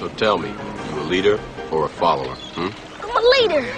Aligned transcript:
So 0.00 0.08
tell 0.08 0.38
me, 0.38 0.48
you 0.48 0.98
a 0.98 1.04
leader 1.10 1.38
or 1.70 1.84
a 1.84 1.88
follower? 1.90 2.34
Hmm? 2.54 2.70
I'm 3.04 3.16
a 3.16 3.28
leader. 3.42 3.70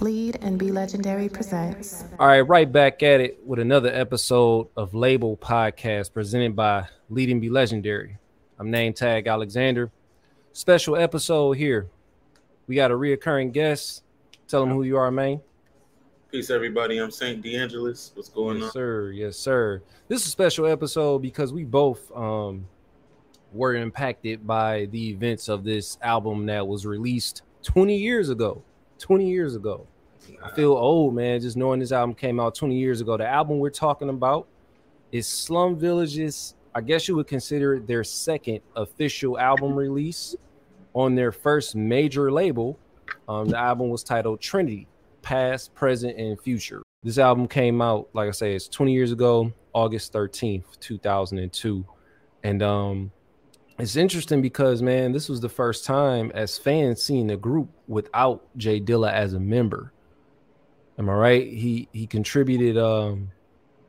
Lead 0.00 0.36
and 0.42 0.58
Be 0.58 0.70
Legendary 0.70 1.30
presents. 1.30 2.04
All 2.18 2.26
right, 2.26 2.42
right 2.42 2.70
back 2.70 3.02
at 3.02 3.22
it 3.22 3.40
with 3.46 3.60
another 3.60 3.88
episode 3.88 4.68
of 4.76 4.92
LABL 4.92 5.38
Podcast 5.38 6.12
presented 6.12 6.54
by 6.54 6.86
Lead 7.08 7.30
and 7.30 7.40
Be 7.40 7.48
Legendary. 7.48 8.18
I'm 8.58 8.70
Nametag 8.70 9.26
Alexander. 9.26 9.90
Special 10.52 10.96
episode 10.96 11.52
here. 11.52 11.88
We 12.66 12.74
got 12.74 12.90
a 12.90 12.94
reoccurring 12.94 13.52
guest. 13.52 14.02
Tell 14.48 14.60
them 14.60 14.74
who 14.74 14.82
you 14.82 14.98
are, 14.98 15.10
man. 15.10 15.40
Peace, 16.30 16.50
everybody. 16.50 16.98
I'm 16.98 17.10
Saint 17.10 17.42
DeAngelus. 17.42 18.14
What's 18.14 18.28
going 18.28 18.58
yes, 18.58 18.66
on? 18.66 18.72
sir. 18.72 19.12
Yes, 19.12 19.38
sir. 19.38 19.82
This 20.08 20.20
is 20.20 20.26
a 20.26 20.30
special 20.30 20.66
episode 20.66 21.22
because 21.22 21.54
we 21.54 21.64
both 21.64 22.14
um 22.14 22.66
were 23.54 23.74
impacted 23.76 24.46
by 24.46 24.86
the 24.86 25.10
events 25.10 25.48
of 25.48 25.64
this 25.64 25.96
album 26.02 26.44
that 26.46 26.66
was 26.66 26.84
released 26.84 27.42
20 27.62 27.96
years 27.96 28.28
ago. 28.28 28.62
20 28.98 29.28
years 29.28 29.54
ago. 29.54 29.86
I 30.42 30.50
feel 30.50 30.72
old, 30.72 31.14
man, 31.14 31.40
just 31.40 31.56
knowing 31.56 31.80
this 31.80 31.92
album 31.92 32.14
came 32.14 32.40
out 32.40 32.54
20 32.54 32.76
years 32.76 33.00
ago. 33.00 33.16
The 33.16 33.26
album 33.26 33.58
we're 33.58 33.70
talking 33.70 34.08
about 34.08 34.46
is 35.12 35.28
Slum 35.28 35.78
Village's, 35.78 36.54
I 36.74 36.80
guess 36.80 37.06
you 37.06 37.14
would 37.16 37.26
consider 37.26 37.74
it 37.74 37.86
their 37.86 38.04
second 38.04 38.60
official 38.74 39.38
album 39.38 39.74
release 39.74 40.34
on 40.94 41.14
their 41.14 41.30
first 41.30 41.76
major 41.76 42.32
label. 42.32 42.78
Um, 43.28 43.48
the 43.48 43.58
album 43.58 43.90
was 43.90 44.02
titled 44.02 44.40
Trinity 44.40 44.86
Past, 45.22 45.74
Present, 45.74 46.18
and 46.18 46.40
Future. 46.40 46.82
This 47.02 47.18
album 47.18 47.46
came 47.46 47.82
out, 47.82 48.08
like 48.14 48.28
I 48.28 48.32
say, 48.32 48.54
it's 48.54 48.66
20 48.68 48.92
years 48.92 49.12
ago, 49.12 49.52
August 49.74 50.12
13th, 50.12 50.80
2002. 50.80 51.84
And 52.42 52.62
um, 52.62 53.12
it's 53.78 53.96
interesting 53.96 54.40
because, 54.40 54.82
man, 54.82 55.12
this 55.12 55.28
was 55.28 55.40
the 55.40 55.48
first 55.48 55.84
time 55.84 56.30
as 56.34 56.58
fans 56.58 57.02
seeing 57.02 57.26
the 57.26 57.36
group 57.36 57.68
without 57.88 58.44
Jay 58.56 58.80
Dilla 58.80 59.12
as 59.12 59.34
a 59.34 59.40
member. 59.40 59.92
Am 60.98 61.10
I 61.10 61.14
right? 61.14 61.46
He 61.46 61.88
he 61.92 62.06
contributed 62.06 62.78
um 62.78 63.30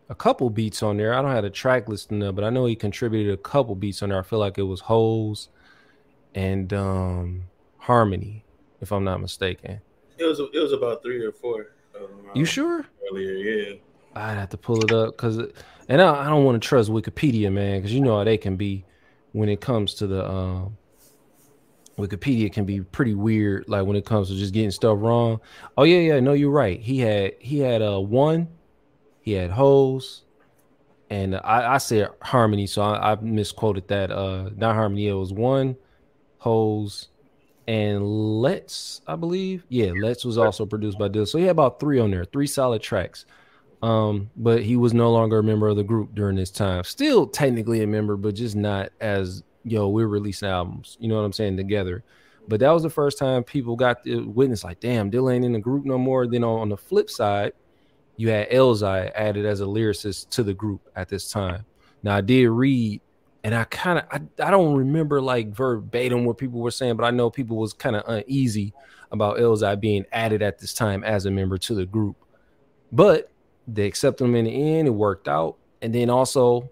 a 0.09 0.15
couple 0.15 0.49
beats 0.49 0.81
on 0.81 0.97
there. 0.97 1.13
I 1.13 1.21
don't 1.21 1.31
have 1.31 1.43
a 1.43 1.49
track 1.49 1.87
listing 1.87 2.19
there, 2.19 2.31
but 2.31 2.43
I 2.43 2.49
know 2.49 2.65
he 2.65 2.75
contributed 2.75 3.33
a 3.33 3.37
couple 3.37 3.75
beats 3.75 4.01
on 4.01 4.09
there. 4.09 4.19
I 4.19 4.23
feel 4.23 4.39
like 4.39 4.57
it 4.57 4.63
was 4.63 4.81
Holes 4.81 5.49
and 6.33 6.73
um 6.73 7.43
Harmony, 7.77 8.43
if 8.81 8.91
I'm 8.91 9.03
not 9.03 9.21
mistaken. 9.21 9.81
It 10.17 10.25
was 10.25 10.39
it 10.39 10.59
was 10.59 10.71
about 10.71 11.03
three 11.03 11.23
or 11.23 11.31
four. 11.31 11.67
Um, 11.95 12.31
You 12.33 12.45
sure? 12.45 12.85
Earlier, 13.11 13.33
yeah. 13.33 13.75
I'd 14.15 14.37
have 14.37 14.49
to 14.49 14.57
pull 14.57 14.83
it 14.83 14.91
up 14.91 15.11
because, 15.11 15.37
and 15.89 16.01
I, 16.01 16.25
I 16.25 16.29
don't 16.29 16.45
want 16.45 16.61
to 16.61 16.67
trust 16.67 16.89
Wikipedia, 16.89 17.51
man, 17.51 17.79
because 17.79 17.93
you 17.93 17.99
know 18.01 18.17
how 18.17 18.23
they 18.23 18.37
can 18.37 18.55
be 18.55 18.85
when 19.35 19.49
it 19.49 19.59
comes 19.59 19.95
to 19.95 20.07
the 20.07 20.25
um, 20.25 20.77
Wikipedia 21.97 22.51
can 22.51 22.63
be 22.63 22.79
pretty 22.79 23.13
weird. 23.13 23.65
Like 23.67 23.85
when 23.85 23.97
it 23.97 24.05
comes 24.05 24.29
to 24.29 24.35
just 24.35 24.53
getting 24.53 24.71
stuff 24.71 24.97
wrong. 25.01 25.41
Oh 25.77 25.83
yeah, 25.83 25.99
yeah, 25.99 26.19
no, 26.21 26.31
you're 26.31 26.49
right. 26.49 26.79
He 26.79 26.99
had 26.99 27.33
he 27.39 27.59
had 27.59 27.81
a 27.81 27.93
uh, 27.93 27.99
one, 27.99 28.47
he 29.19 29.33
had 29.33 29.51
holes, 29.51 30.23
and 31.09 31.35
I, 31.35 31.73
I 31.73 31.77
said 31.79 32.11
harmony, 32.21 32.65
so 32.65 32.81
I, 32.81 33.11
I 33.11 33.15
misquoted 33.15 33.89
that. 33.89 34.09
Uh, 34.09 34.51
not 34.55 34.73
harmony. 34.73 35.09
It 35.09 35.13
was 35.13 35.33
one, 35.33 35.75
holes, 36.37 37.09
and 37.67 38.41
Let's, 38.41 39.01
I 39.05 39.17
believe. 39.17 39.65
Yeah, 39.67 39.91
Let's 40.01 40.23
was 40.23 40.37
also 40.37 40.65
produced 40.65 40.97
by 40.97 41.09
Dill. 41.09 41.25
So 41.25 41.39
he 41.39 41.43
had 41.43 41.51
about 41.51 41.81
three 41.81 41.99
on 41.99 42.09
there, 42.09 42.23
three 42.23 42.47
solid 42.47 42.81
tracks. 42.81 43.25
Um, 43.85 44.31
but 44.35 44.63
he 44.63 44.77
was 44.77 44.95
no 44.95 45.11
longer 45.11 45.37
a 45.37 45.43
member 45.43 45.67
of 45.67 45.75
the 45.75 45.83
group 45.83 46.15
during 46.15 46.35
this 46.35 46.49
time. 46.49 46.83
Still 46.85 47.27
technically 47.27 47.83
a 47.83 47.87
member, 47.87 48.17
but 48.17 48.33
just 48.33 48.55
not 48.55 48.89
as 48.99 49.43
yo, 49.63 49.89
we're 49.89 50.07
releasing 50.07 50.47
albums, 50.47 50.97
you 50.99 51.07
know 51.07 51.17
what 51.17 51.21
I'm 51.21 51.33
saying, 51.33 51.55
together. 51.55 52.03
But 52.47 52.61
that 52.61 52.71
was 52.71 52.81
the 52.81 52.89
first 52.89 53.19
time 53.19 53.43
people 53.43 53.75
got 53.75 54.03
to 54.05 54.27
witness, 54.27 54.63
like, 54.63 54.79
damn, 54.79 55.11
Dill 55.11 55.29
ain't 55.29 55.45
in 55.45 55.53
the 55.53 55.59
group 55.59 55.85
no 55.85 55.99
more. 55.99 56.25
Then 56.25 56.43
on, 56.43 56.61
on 56.61 56.69
the 56.69 56.77
flip 56.77 57.11
side, 57.11 57.53
you 58.17 58.29
had 58.29 58.49
Elzhi 58.49 59.11
added 59.13 59.45
as 59.45 59.61
a 59.61 59.65
lyricist 59.65 60.29
to 60.29 60.41
the 60.41 60.53
group 60.55 60.81
at 60.95 61.07
this 61.07 61.29
time. 61.29 61.63
Now 62.01 62.15
I 62.15 62.21
did 62.21 62.49
read, 62.49 63.01
and 63.43 63.53
I 63.53 63.65
kind 63.65 63.99
of 63.99 64.05
I, 64.11 64.47
I 64.47 64.49
don't 64.49 64.75
remember 64.75 65.21
like 65.21 65.49
verbatim 65.49 66.25
what 66.25 66.39
people 66.39 66.59
were 66.59 66.71
saying, 66.71 66.95
but 66.95 67.03
I 67.03 67.11
know 67.11 67.29
people 67.29 67.57
was 67.57 67.73
kind 67.73 67.95
of 67.95 68.03
uneasy 68.07 68.73
about 69.11 69.37
Elzhi 69.37 69.79
being 69.79 70.05
added 70.11 70.41
at 70.41 70.57
this 70.57 70.73
time 70.73 71.03
as 71.03 71.27
a 71.27 71.31
member 71.31 71.59
to 71.59 71.75
the 71.75 71.85
group. 71.85 72.15
But 72.91 73.29
they 73.67 73.85
accepted 73.85 74.25
him 74.25 74.35
in 74.35 74.45
the 74.45 74.51
end, 74.77 74.87
it 74.87 74.91
worked 74.91 75.27
out. 75.27 75.57
And 75.81 75.93
then 75.93 76.09
also 76.09 76.69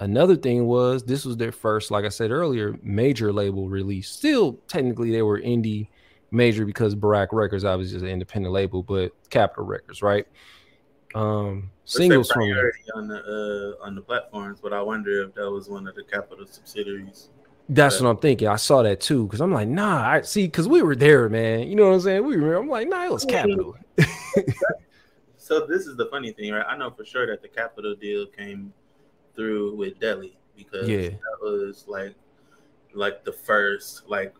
another 0.00 0.36
thing 0.36 0.66
was 0.66 1.02
this 1.02 1.24
was 1.24 1.36
their 1.36 1.52
first, 1.52 1.90
like 1.90 2.04
I 2.04 2.08
said 2.08 2.30
earlier, 2.30 2.78
major 2.82 3.32
label 3.32 3.68
release. 3.68 4.08
Still, 4.10 4.54
technically, 4.68 5.10
they 5.10 5.22
were 5.22 5.40
indie 5.40 5.88
major 6.30 6.64
because 6.64 6.94
Barak 6.94 7.32
Records 7.32 7.64
obviously 7.64 7.96
is 7.96 8.02
an 8.02 8.08
independent 8.08 8.52
label, 8.52 8.82
but 8.82 9.12
Capitol 9.30 9.64
Records, 9.64 10.02
right? 10.02 10.26
Um, 11.14 11.70
singles 11.84 12.30
from 12.30 12.42
on 12.94 13.08
the 13.08 13.76
uh, 13.80 13.84
on 13.84 13.94
the 13.94 14.02
platforms, 14.02 14.60
but 14.62 14.72
I 14.72 14.82
wonder 14.82 15.22
if 15.22 15.34
that 15.34 15.50
was 15.50 15.68
one 15.68 15.86
of 15.88 15.94
the 15.94 16.04
Capitol 16.04 16.46
subsidiaries. 16.46 17.30
That's 17.70 18.00
what 18.00 18.08
I'm 18.08 18.16
thinking. 18.16 18.48
I 18.48 18.56
saw 18.56 18.82
that 18.82 19.00
too 19.00 19.26
because 19.26 19.40
I'm 19.40 19.52
like, 19.52 19.68
nah, 19.68 20.00
I 20.00 20.22
see, 20.22 20.46
because 20.46 20.66
we 20.66 20.80
were 20.80 20.96
there, 20.96 21.28
man. 21.28 21.68
You 21.68 21.76
know 21.76 21.88
what 21.88 21.94
I'm 21.94 22.00
saying? 22.00 22.24
We 22.24 22.36
were. 22.38 22.54
I'm 22.54 22.68
like, 22.68 22.88
nah, 22.88 23.04
it 23.04 23.12
was 23.12 23.24
Capitol. 23.24 23.76
So 25.48 25.64
this 25.66 25.86
is 25.86 25.96
the 25.96 26.04
funny 26.06 26.30
thing, 26.30 26.52
right? 26.52 26.66
I 26.68 26.76
know 26.76 26.90
for 26.90 27.06
sure 27.06 27.26
that 27.26 27.40
the 27.40 27.48
Capitol 27.48 27.94
deal 27.94 28.26
came 28.26 28.70
through 29.34 29.76
with 29.76 29.98
Deli 29.98 30.36
because 30.54 30.86
Yeah. 30.86 31.08
that 31.08 31.38
was 31.40 31.86
like 31.88 32.14
like 32.92 33.24
the 33.24 33.32
first 33.32 34.06
like 34.06 34.34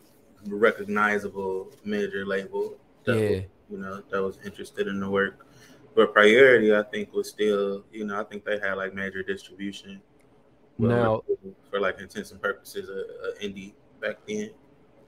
recognizable 0.47 1.73
major 1.83 2.27
label 2.27 2.77
that 3.05 3.17
Yeah. 3.17 3.31
was, 3.31 3.43
you 3.71 3.79
know 3.79 4.03
that 4.11 4.23
was 4.23 4.39
interested 4.45 4.87
in 4.87 5.01
the 5.01 5.09
work. 5.09 5.47
But 5.95 6.13
priority, 6.13 6.75
I 6.75 6.83
think, 6.83 7.15
was 7.15 7.31
still 7.31 7.87
you 7.91 8.05
know 8.05 8.21
I 8.21 8.25
think 8.25 8.45
they 8.45 8.59
had 8.59 8.75
like 8.75 8.93
major 8.95 9.23
distribution. 9.23 10.03
but 10.79 10.89
Now- 10.89 11.23
for 11.71 11.81
like 11.81 11.99
intents 12.01 12.33
and 12.33 12.41
purposes, 12.43 12.91
a, 12.91 13.01
a 13.29 13.31
indie 13.45 13.73
back 13.99 14.19
then. 14.29 14.51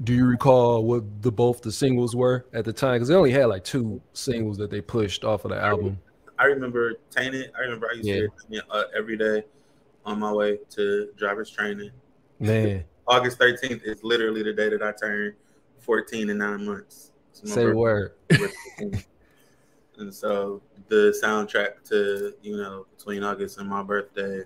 Do 0.03 0.15
you 0.15 0.25
recall 0.25 0.84
what 0.84 1.22
the 1.22 1.31
both 1.31 1.61
the 1.61 1.71
singles 1.71 2.16
were 2.16 2.47
at 2.55 2.65
the 2.65 2.72
time? 2.72 2.94
Because 2.94 3.09
they 3.09 3.15
only 3.15 3.33
had 3.33 3.47
like 3.47 3.65
two 3.65 4.00
singles 4.15 4.56
that 4.56 4.71
they 4.71 4.81
pushed 4.81 5.25
off 5.25 5.44
of 5.44 5.50
the 5.50 5.59
album. 5.62 5.99
I 6.38 6.44
remember 6.44 6.94
Tainted. 7.11 7.53
I 7.56 7.61
remember 7.61 7.88
I 7.93 7.97
used 7.97 8.09
Yeah. 8.09 8.61
to 8.62 8.71
uh, 8.71 8.84
every 8.97 9.19
day 9.19 9.44
on 10.06 10.19
my 10.19 10.33
way 10.33 10.59
to 10.71 11.11
driver's 11.16 11.50
training. 11.50 11.91
Man, 12.38 12.84
August 13.06 13.38
13th 13.38 13.83
is 13.84 14.03
literally 14.03 14.43
the 14.43 14.55
day 14.55 14.71
that 14.71 14.83
I 14.83 14.93
turned 14.93 15.34
14 15.81 16.31
in 16.31 16.38
nine 16.38 16.65
months. 16.65 17.12
Say 17.32 17.65
birthday. 17.65 17.72
word. 17.75 18.12
and 19.99 20.15
so 20.15 20.62
the 20.88 21.15
soundtrack 21.22 21.82
to, 21.91 22.34
you 22.43 22.56
know, 22.56 22.87
between 22.97 23.22
August 23.22 23.59
and 23.59 23.69
my 23.69 23.82
birthday 23.82 24.44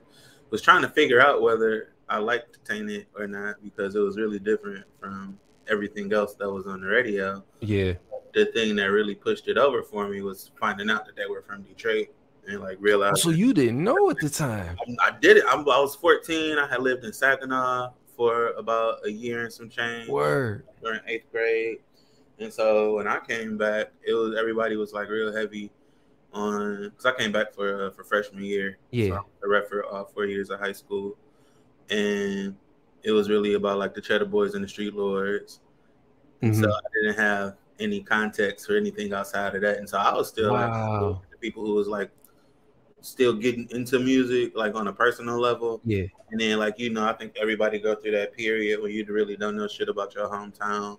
was 0.50 0.60
trying 0.62 0.82
to 0.82 0.88
figure 0.88 1.20
out 1.20 1.42
whether 1.42 1.94
I 2.08 2.18
liked 2.18 2.58
Tainted 2.64 3.06
or 3.16 3.26
not 3.28 3.62
because 3.62 3.94
it 3.94 4.00
was 4.00 4.16
really 4.16 4.38
different 4.40 4.84
from 5.00 5.38
everything 5.68 6.12
else 6.12 6.34
that 6.34 6.50
was 6.50 6.66
on 6.66 6.80
the 6.80 6.86
radio. 6.86 7.42
Yeah, 7.60 7.94
The 8.34 8.46
thing 8.46 8.76
that 8.76 8.86
really 8.86 9.14
pushed 9.14 9.48
it 9.48 9.58
over 9.58 9.82
for 9.82 10.08
me 10.08 10.22
was 10.22 10.50
finding 10.58 10.90
out 10.90 11.06
that 11.06 11.16
they 11.16 11.26
were 11.26 11.42
from 11.42 11.62
Detroit 11.62 12.08
and 12.46 12.60
like 12.60 12.76
realizing 12.80 13.16
so 13.16 13.30
you 13.30 13.54
didn't 13.54 13.82
know 13.82 14.10
at 14.10 14.18
the 14.18 14.28
time. 14.28 14.76
I 15.00 15.12
did 15.20 15.38
it. 15.38 15.44
I, 15.46 15.54
I 15.54 15.62
was 15.62 15.94
14. 15.94 16.58
I 16.58 16.66
had 16.66 16.82
lived 16.82 17.04
in 17.04 17.12
Saginaw 17.12 17.92
for 18.16 18.48
about 18.52 18.98
a 19.06 19.10
year 19.10 19.44
and 19.44 19.52
some 19.52 19.68
change 19.68 20.08
Word. 20.08 20.66
during 20.82 21.00
eighth 21.06 21.30
grade. 21.32 21.78
And 22.38 22.52
so 22.52 22.96
when 22.96 23.06
I 23.06 23.20
came 23.20 23.56
back, 23.56 23.92
it 24.06 24.12
was 24.12 24.36
everybody 24.38 24.76
was 24.76 24.92
like 24.92 25.08
real 25.08 25.34
heavy 25.34 25.70
on 26.32 26.84
because 26.90 27.06
I 27.06 27.12
came 27.12 27.32
back 27.32 27.54
for 27.54 27.86
uh, 27.86 27.90
for 27.90 28.04
freshman 28.04 28.44
year. 28.44 28.78
Yeah. 28.90 29.08
so 29.08 29.26
I 29.44 29.46
read 29.46 29.68
for 29.68 29.86
uh, 29.92 30.04
four 30.04 30.26
years 30.26 30.50
of 30.50 30.58
high 30.60 30.72
school, 30.72 31.16
and 31.90 32.56
it 33.04 33.12
was 33.12 33.28
really 33.28 33.54
about 33.54 33.78
like 33.78 33.94
the 33.94 34.00
Cheddar 34.00 34.24
Boys 34.24 34.54
and 34.54 34.64
the 34.64 34.68
Street 34.68 34.94
Lords. 34.94 35.60
And 36.42 36.54
so. 36.54 36.62
Mm-hmm. 36.62 36.70
I 36.70 36.88
didn't 37.02 37.18
have 37.18 37.54
any 37.80 38.00
context 38.00 38.68
or 38.70 38.76
anything 38.76 39.12
outside 39.12 39.54
of 39.54 39.62
that, 39.62 39.78
and 39.78 39.88
so 39.88 39.98
I 39.98 40.12
was 40.14 40.28
still 40.28 40.52
like 40.52 40.72
the 41.30 41.38
people 41.40 41.64
who 41.64 41.74
was 41.74 41.88
like 41.88 42.10
still 43.00 43.34
getting 43.34 43.68
into 43.70 43.98
music 43.98 44.56
like 44.56 44.74
on 44.74 44.88
a 44.88 44.92
personal 44.92 45.38
level. 45.38 45.80
Yeah. 45.84 46.04
And 46.30 46.40
then, 46.40 46.58
like 46.58 46.78
you 46.78 46.90
know, 46.90 47.06
I 47.06 47.12
think 47.12 47.36
everybody 47.40 47.78
go 47.78 47.94
through 47.94 48.12
that 48.12 48.34
period 48.34 48.80
where 48.80 48.90
you 48.90 49.04
really 49.08 49.36
don't 49.36 49.56
know 49.56 49.68
shit 49.68 49.88
about 49.88 50.14
your 50.14 50.28
hometown. 50.28 50.98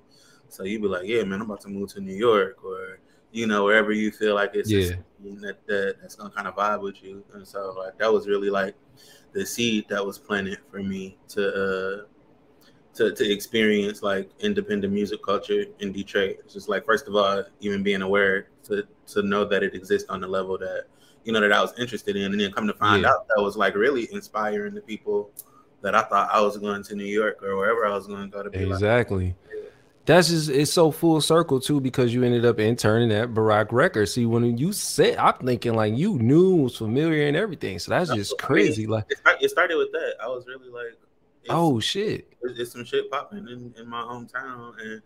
So 0.50 0.64
you 0.64 0.80
be 0.80 0.88
like, 0.88 1.08
yeah, 1.08 1.24
man, 1.24 1.42
I'm 1.42 1.50
about 1.50 1.62
to 1.62 1.70
move 1.70 1.90
to 1.94 2.02
New 2.02 2.16
York, 2.16 2.64
or 2.64 3.00
you 3.32 3.48
know, 3.48 3.64
wherever 3.66 3.92
you 3.92 4.12
feel 4.12 4.36
like 4.36 4.52
it's 4.54 4.72
Yeah. 4.72 4.96
that, 5.42 5.58
that 5.68 5.96
that's 6.02 6.16
gonna 6.16 6.30
kind 6.30 6.48
of 6.48 6.56
vibe 6.56 6.82
with 6.82 7.04
you. 7.04 7.24
And 7.34 7.48
so, 7.48 7.76
like, 7.78 7.98
that 7.98 8.12
was 8.12 8.28
really 8.28 8.50
like 8.50 8.76
the 9.36 9.46
seed 9.46 9.86
that 9.90 10.04
was 10.04 10.18
planted 10.18 10.58
for 10.72 10.82
me 10.82 11.18
to 11.28 11.44
uh 11.50 12.06
to 12.96 13.14
to 13.14 13.30
experience 13.30 14.02
like 14.02 14.30
independent 14.40 14.94
music 14.94 15.22
culture 15.22 15.66
in 15.82 15.92
Detroit. 15.92 16.38
It's 16.40 16.54
just 16.54 16.70
like 16.70 16.86
first 16.86 17.08
of 17.08 17.16
all, 17.16 17.44
even 17.60 17.84
being 17.84 18.02
aware 18.02 18.48
to 18.64 18.88
to 19.08 19.22
know 19.22 19.44
that 19.46 19.62
it 19.62 19.76
exists 19.76 20.10
on 20.10 20.22
the 20.22 20.28
level 20.28 20.58
that 20.60 20.86
you 21.26 21.34
know 21.34 21.42
that 21.42 21.52
I 21.52 21.62
was 21.62 21.78
interested 21.78 22.16
in, 22.16 22.32
and 22.32 22.40
then 22.40 22.52
come 22.54 22.66
to 22.68 22.74
find 22.74 23.02
Yeah. 23.04 23.10
out 23.10 23.28
that 23.28 23.44
was 23.44 23.58
like 23.58 23.76
really 23.76 24.08
inspiring 24.14 24.74
the 24.74 24.82
people 24.82 25.32
that 25.82 25.94
I 25.94 26.04
thought 26.04 26.30
I 26.32 26.40
was 26.42 26.58
going 26.58 26.84
to 26.84 26.96
New 26.96 27.04
York 27.04 27.44
or 27.44 27.58
wherever 27.58 27.86
I 27.86 27.94
was 27.94 28.08
going 28.08 28.24
to 28.24 28.28
go 28.36 28.42
to 28.42 28.50
be 28.50 28.60
exactly. 28.60 29.36
Like, 29.54 29.65
that's 30.06 30.30
just 30.30 30.50
it's 30.50 30.72
so 30.72 30.92
full 30.92 31.20
circle 31.20 31.60
too 31.60 31.82
because 31.82 32.14
you 32.14 32.24
ended 32.24 32.46
up 32.46 32.60
interning 32.60 33.12
at 33.12 33.34
Barak 33.34 33.72
Records. 33.72 34.14
See, 34.14 34.26
when 34.26 34.58
you 34.58 34.72
said, 34.72 35.18
I'm 35.18 35.34
thinking 35.44 35.74
like 35.74 35.98
you 35.98 36.20
knew 36.20 36.56
was 36.56 36.78
familiar 36.78 37.28
and 37.28 37.36
everything. 37.36 37.80
So 37.80 37.90
that's 37.90 38.14
just 38.14 38.38
crazy. 38.38 38.84
I 38.84 38.88
mean, 38.88 38.90
like 38.92 39.42
it 39.42 39.50
started 39.50 39.78
with 39.78 39.92
that. 39.94 40.16
I 40.22 40.28
was 40.28 40.46
really 40.48 40.70
like, 40.70 40.96
oh 41.50 41.80
shit, 41.80 42.32
it's, 42.44 42.72
some 42.72 42.86
shit 42.86 43.10
popping 43.10 43.48
in, 43.48 43.74
in 43.80 43.90
my 43.90 44.02
hometown, 44.02 44.74
and 44.80 45.02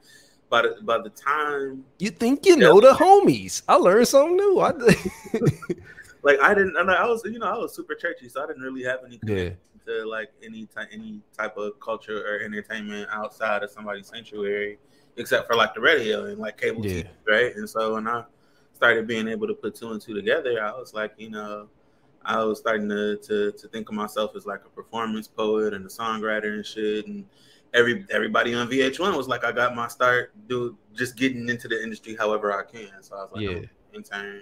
by 0.50 0.63
the 0.63 0.78
by 0.84 0.98
the 0.98 1.10
time 1.12 1.86
you 2.00 2.10
think 2.10 2.46
you 2.46 2.57
know 2.57 2.81
the 2.81 2.92
homies, 2.92 3.62
I 3.69 3.75
learned 3.75 4.07
something 4.10 4.36
new. 4.36 4.60
I 4.60 4.72
like 6.24 6.40
I 6.42 6.54
didn't. 6.54 6.75
I 6.75 7.07
was 7.07 7.24
you 7.24 7.40
know 7.40 7.48
I 7.48 7.57
was 7.57 7.74
super 7.74 7.96
churchy, 7.96 8.28
so 8.28 8.44
I 8.44 8.48
didn't 8.48 8.63
really 8.63 8.84
have 8.84 9.00
any 9.06 9.18
yeah. 9.24 9.51
to 9.86 10.06
like 10.06 10.30
any 10.44 10.66
type 10.66 10.90
any 10.92 11.22
type 11.38 11.56
of 11.56 11.80
culture 11.80 12.22
or 12.28 12.42
entertainment 12.42 13.07
outside 13.13 13.63
of 13.63 13.72
somebody's 13.72 14.07
sanctuary 14.07 14.78
except 15.18 15.48
for 15.48 15.56
like 15.56 15.74
the 15.74 15.82
radio 15.82 16.26
and 16.26 16.40
like 16.40 16.60
cable 16.60 16.86
yeah. 16.86 17.04
TV, 17.04 17.08
right? 17.28 17.56
And 17.56 17.70
so 17.70 17.96
when 17.96 18.08
I 18.08 18.24
started 18.74 19.08
being 19.08 19.28
able 19.28 19.48
to 19.48 19.54
put 19.54 19.76
two 19.76 19.92
and 19.92 20.02
two 20.02 20.14
together, 20.14 20.64
I 20.64 20.72
was 20.72 20.94
like, 20.94 21.14
you 21.18 21.30
know, 21.30 21.68
I 22.24 22.44
was 22.44 22.60
starting 22.60 22.90
to 22.90 23.18
to, 23.18 23.52
to 23.52 23.68
think 23.68 23.90
of 23.90 23.96
myself 23.96 24.36
as 24.36 24.46
like 24.46 24.62
a 24.66 24.70
performance 24.70 25.28
poet 25.28 25.74
and 25.74 25.86
a 25.86 25.90
songwriter 25.90 26.54
and 26.54 26.66
shit. 26.66 27.08
And 27.08 27.26
every 27.74 28.06
everybody 28.10 28.54
on 28.54 28.70
VH1 28.70 29.16
was 29.16 29.28
like, 29.28 29.44
I 29.44 29.52
got 29.52 29.76
my 29.76 29.88
start, 29.88 30.32
do 30.48 30.78
just 30.96 31.16
getting 31.16 31.50
into 31.50 31.68
the 31.68 31.82
industry 31.82 32.16
however 32.16 32.52
I 32.58 32.64
can. 32.64 33.02
So 33.02 33.16
I 33.16 33.22
was 33.24 33.32
like, 33.34 33.42
yeah, 33.42 33.60
intern. 33.94 34.42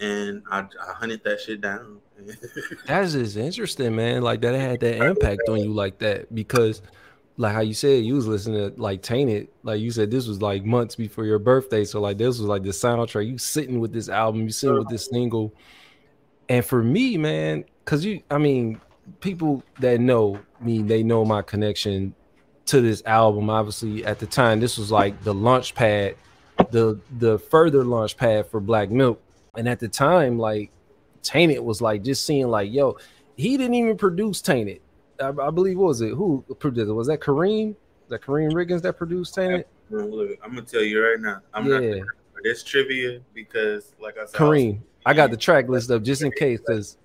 And 0.00 0.42
I, 0.50 0.60
I 0.60 0.92
hunted 0.94 1.22
that 1.24 1.40
shit 1.40 1.60
down. 1.60 2.00
That's 2.86 3.12
just 3.12 3.36
interesting, 3.36 3.94
man. 3.94 4.22
Like 4.22 4.40
that 4.40 4.54
had 4.54 4.80
that 4.80 5.04
impact 5.04 5.42
on 5.48 5.58
you 5.60 5.72
like 5.72 5.98
that 5.98 6.34
because 6.34 6.82
like 7.36 7.54
how 7.54 7.60
you 7.60 7.74
said 7.74 8.04
you 8.04 8.14
was 8.14 8.26
listening 8.26 8.70
to 8.74 8.80
like 8.80 9.02
Tainted, 9.02 9.48
like 9.62 9.80
you 9.80 9.90
said 9.90 10.10
this 10.10 10.26
was 10.26 10.42
like 10.42 10.64
months 10.64 10.94
before 10.94 11.24
your 11.24 11.38
birthday. 11.38 11.84
So 11.84 12.00
like 12.00 12.18
this 12.18 12.38
was 12.38 12.40
like 12.40 12.62
the 12.62 12.70
soundtrack. 12.70 13.26
You 13.26 13.38
sitting 13.38 13.80
with 13.80 13.92
this 13.92 14.08
album, 14.08 14.42
you 14.42 14.50
sitting 14.50 14.78
with 14.78 14.88
this 14.88 15.06
single. 15.06 15.54
And 16.48 16.64
for 16.64 16.82
me, 16.82 17.16
man, 17.16 17.64
cause 17.84 18.04
you 18.04 18.22
I 18.30 18.38
mean, 18.38 18.80
people 19.20 19.62
that 19.80 20.00
know 20.00 20.38
me, 20.60 20.82
they 20.82 21.02
know 21.02 21.24
my 21.24 21.42
connection 21.42 22.14
to 22.66 22.80
this 22.80 23.02
album. 23.06 23.48
Obviously, 23.48 24.04
at 24.04 24.18
the 24.18 24.26
time, 24.26 24.60
this 24.60 24.76
was 24.76 24.90
like 24.90 25.22
the 25.22 25.32
launch 25.32 25.74
pad, 25.74 26.16
the 26.70 27.00
the 27.18 27.38
further 27.38 27.84
launch 27.84 28.16
pad 28.16 28.46
for 28.46 28.60
Black 28.60 28.90
Milk. 28.90 29.22
And 29.56 29.68
at 29.68 29.80
the 29.80 29.88
time, 29.88 30.38
like 30.38 30.70
Tainted 31.22 31.60
was 31.60 31.80
like 31.80 32.02
just 32.02 32.26
seeing 32.26 32.48
like, 32.48 32.70
yo, 32.70 32.98
he 33.36 33.56
didn't 33.56 33.74
even 33.74 33.96
produce 33.96 34.42
Tainted 34.42 34.80
I, 35.20 35.28
I 35.28 35.50
believe 35.50 35.78
what 35.78 35.88
was 35.88 36.00
it? 36.00 36.10
Who 36.10 36.44
produced 36.58 36.88
it? 36.88 36.92
Was 36.92 37.08
that 37.08 37.20
Karriem? 37.20 37.68
Was 37.68 38.10
that 38.10 38.22
Karriem 38.22 38.52
Riggins 38.52 38.82
that 38.82 38.96
produced 38.96 39.34
Tainted? 39.34 39.66
Look, 39.90 40.38
I'm 40.42 40.54
gonna 40.54 40.62
tell 40.62 40.82
you 40.82 41.04
right 41.04 41.20
now. 41.20 41.40
I'm 41.52 41.66
yeah. 41.66 41.96
not 41.96 42.06
for 42.32 42.40
this 42.42 42.62
trivia 42.62 43.20
because, 43.34 43.94
like 44.00 44.16
I 44.16 44.24
said, 44.26 44.34
Karriem. 44.34 44.80
I, 45.04 45.14
got 45.14 45.30
the 45.30 45.36
track 45.36 45.68
list 45.68 45.90
up 45.90 46.02
just 46.02 46.22
in 46.22 46.30
case 46.30 46.60
because 46.60 46.96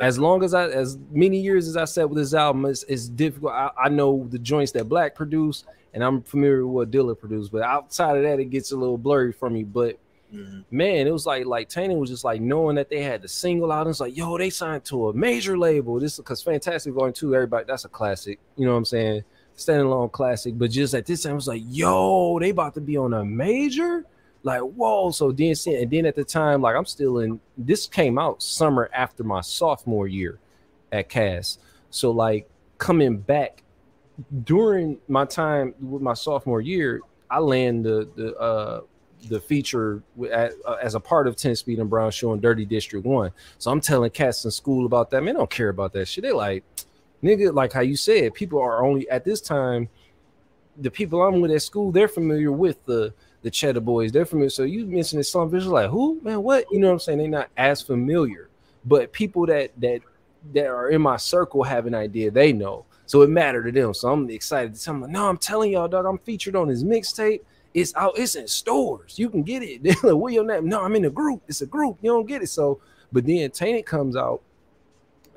as 0.00 0.18
long 0.18 0.42
as 0.42 0.54
I 0.54 0.68
as 0.68 0.98
many 1.10 1.38
years 1.38 1.68
as 1.68 1.76
I 1.76 1.84
said 1.84 2.04
with 2.04 2.18
this 2.18 2.34
album, 2.34 2.64
it's, 2.66 2.82
it's 2.84 3.08
difficult. 3.08 3.52
I, 3.52 3.70
I, 3.84 3.88
know 3.88 4.26
the 4.30 4.38
joints 4.38 4.72
that 4.72 4.88
Black 4.88 5.14
produced, 5.14 5.66
and 5.92 6.02
I'm 6.02 6.22
familiar 6.22 6.66
with 6.66 6.74
what 6.74 6.90
Dilla 6.90 7.18
produced, 7.18 7.52
but 7.52 7.62
outside 7.62 8.16
of 8.16 8.22
that, 8.22 8.40
it 8.40 8.46
gets 8.46 8.72
a 8.72 8.76
little 8.76 8.98
blurry 8.98 9.32
for 9.32 9.50
me. 9.50 9.64
But 9.64 9.98
Mm-hmm. 10.34 10.76
Man, 10.76 11.06
it 11.06 11.12
was 11.12 11.26
like 11.26 11.46
like 11.46 11.68
Tainted 11.68 11.96
was 11.96 12.10
just 12.10 12.24
like 12.24 12.40
knowing 12.40 12.76
that 12.76 12.90
they 12.90 13.02
had 13.02 13.22
the 13.22 13.28
single 13.28 13.70
out. 13.70 13.86
It's 13.86 14.00
like, 14.00 14.16
yo, 14.16 14.36
they 14.36 14.50
signed 14.50 14.84
to 14.86 15.08
a 15.08 15.12
major 15.12 15.56
label. 15.56 16.00
This 16.00 16.16
because 16.16 16.42
Fantastic 16.42 16.94
Going 16.94 17.12
to 17.14 17.34
everybody, 17.34 17.64
that's 17.66 17.84
a 17.84 17.88
classic. 17.88 18.40
You 18.56 18.66
know 18.66 18.72
what 18.72 18.78
I'm 18.78 18.84
saying? 18.84 19.22
Standing 19.54 19.86
alone 19.86 20.08
classic. 20.08 20.58
But 20.58 20.70
just 20.70 20.94
at 20.94 21.06
this 21.06 21.22
time, 21.22 21.32
it 21.32 21.36
was 21.36 21.48
like, 21.48 21.62
yo, 21.66 22.38
they 22.40 22.50
about 22.50 22.74
to 22.74 22.80
be 22.80 22.96
on 22.96 23.14
a 23.14 23.24
major. 23.24 24.04
Like, 24.42 24.60
whoa. 24.60 25.10
So 25.10 25.32
then 25.32 25.54
and 25.66 25.90
then 25.90 26.06
at 26.06 26.16
the 26.16 26.24
time, 26.24 26.60
like 26.60 26.76
I'm 26.76 26.84
still 26.84 27.18
in 27.18 27.40
this 27.56 27.86
came 27.86 28.18
out 28.18 28.42
summer 28.42 28.90
after 28.92 29.22
my 29.22 29.40
sophomore 29.40 30.08
year 30.08 30.38
at 30.92 31.08
Cass. 31.08 31.58
So 31.90 32.10
like 32.10 32.48
coming 32.78 33.18
back 33.18 33.62
during 34.44 34.98
my 35.08 35.24
time 35.24 35.74
with 35.80 36.02
my 36.02 36.14
sophomore 36.14 36.60
year, 36.60 37.00
I 37.30 37.38
land 37.38 37.84
the 37.84 38.08
the 38.16 38.36
uh 38.36 38.80
the 39.28 39.40
feature 39.40 40.02
uh, 40.32 40.48
as 40.82 40.94
a 40.94 41.00
part 41.00 41.26
of 41.26 41.36
10 41.36 41.56
Speed 41.56 41.78
and 41.78 41.90
Brown 41.90 42.10
Shoe 42.10 42.32
in 42.32 42.40
Dirty 42.40 42.64
District 42.64 43.04
1. 43.04 43.30
So 43.58 43.70
I'm 43.70 43.80
telling 43.80 44.10
cats 44.10 44.44
in 44.44 44.50
school 44.50 44.86
about 44.86 45.10
that. 45.10 45.22
Man, 45.22 45.34
don't 45.34 45.50
care 45.50 45.68
about 45.68 45.92
that 45.94 46.06
shit. 46.06 46.22
They 46.22 46.32
like, 46.32 46.64
nigga, 47.22 47.52
like 47.52 47.72
how 47.72 47.80
you 47.80 47.96
said, 47.96 48.34
people 48.34 48.60
are 48.60 48.84
only 48.84 49.08
at 49.10 49.24
this 49.24 49.40
time, 49.40 49.88
the 50.76 50.90
people 50.90 51.22
I'm 51.22 51.40
with 51.40 51.52
at 51.52 51.62
school, 51.62 51.92
they're 51.92 52.08
familiar 52.08 52.52
with 52.52 52.84
the 52.84 53.14
the 53.42 53.50
Cheddar 53.50 53.80
Boys. 53.80 54.10
They're 54.10 54.24
familiar. 54.24 54.50
So 54.50 54.62
you 54.62 54.86
mentioned 54.86 55.20
this 55.20 55.30
song, 55.30 55.50
visual 55.50 55.74
like 55.74 55.90
who, 55.90 56.18
man, 56.22 56.42
what? 56.42 56.64
You 56.72 56.80
know 56.80 56.88
what 56.88 56.94
I'm 56.94 56.98
saying? 56.98 57.18
They're 57.18 57.28
not 57.28 57.50
as 57.56 57.82
familiar. 57.82 58.48
But 58.84 59.12
people 59.12 59.46
that 59.46 59.70
that 59.80 60.00
that 60.52 60.66
are 60.66 60.90
in 60.90 61.02
my 61.02 61.16
circle 61.16 61.62
have 61.62 61.86
an 61.86 61.94
idea, 61.94 62.30
they 62.30 62.52
know. 62.52 62.86
So 63.06 63.22
it 63.22 63.30
mattered 63.30 63.64
to 63.64 63.72
them. 63.72 63.94
So 63.94 64.10
I'm 64.10 64.28
excited 64.30 64.74
to 64.74 64.82
tell 64.82 64.98
them, 64.98 65.12
no, 65.12 65.28
I'm 65.28 65.36
telling 65.36 65.72
y'all, 65.72 65.88
dog, 65.88 66.06
I'm 66.06 66.18
featured 66.18 66.56
on 66.56 66.68
his 66.68 66.84
mixtape. 66.84 67.40
It's 67.74 67.92
out. 67.96 68.16
It's 68.16 68.36
in 68.36 68.46
stores. 68.46 69.18
You 69.18 69.28
can 69.28 69.42
get 69.42 69.62
it. 69.62 69.82
Like, 70.02 70.14
what 70.14 70.32
your 70.32 70.44
name? 70.44 70.68
No, 70.68 70.82
I'm 70.82 70.94
in 70.94 71.04
a 71.04 71.10
group. 71.10 71.42
It's 71.48 71.60
a 71.60 71.66
group. 71.66 71.98
You 72.00 72.10
don't 72.10 72.26
get 72.26 72.40
it. 72.42 72.48
So, 72.48 72.80
but 73.12 73.26
then 73.26 73.50
Tainted 73.50 73.84
comes 73.84 74.16
out 74.16 74.42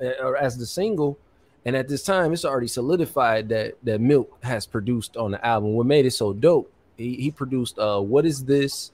uh, 0.00 0.32
as 0.32 0.56
the 0.56 0.64
single, 0.64 1.18
and 1.64 1.74
at 1.76 1.88
this 1.88 2.04
time, 2.04 2.32
it's 2.32 2.44
already 2.44 2.68
solidified 2.68 3.48
that 3.48 3.74
that 3.82 4.00
Milk 4.00 4.38
has 4.44 4.66
produced 4.66 5.16
on 5.16 5.32
the 5.32 5.44
album. 5.44 5.74
What 5.74 5.86
made 5.86 6.06
it 6.06 6.12
so 6.12 6.32
dope? 6.32 6.72
He, 6.96 7.16
he 7.16 7.30
produced 7.32 7.78
uh, 7.78 8.00
"What 8.00 8.24
Is 8.24 8.44
This," 8.44 8.92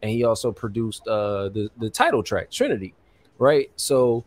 and 0.00 0.10
he 0.10 0.24
also 0.24 0.50
produced 0.50 1.06
uh, 1.06 1.50
the 1.50 1.70
the 1.78 1.90
title 1.90 2.22
track 2.22 2.50
"Trinity." 2.50 2.94
Right. 3.38 3.70
So 3.76 4.24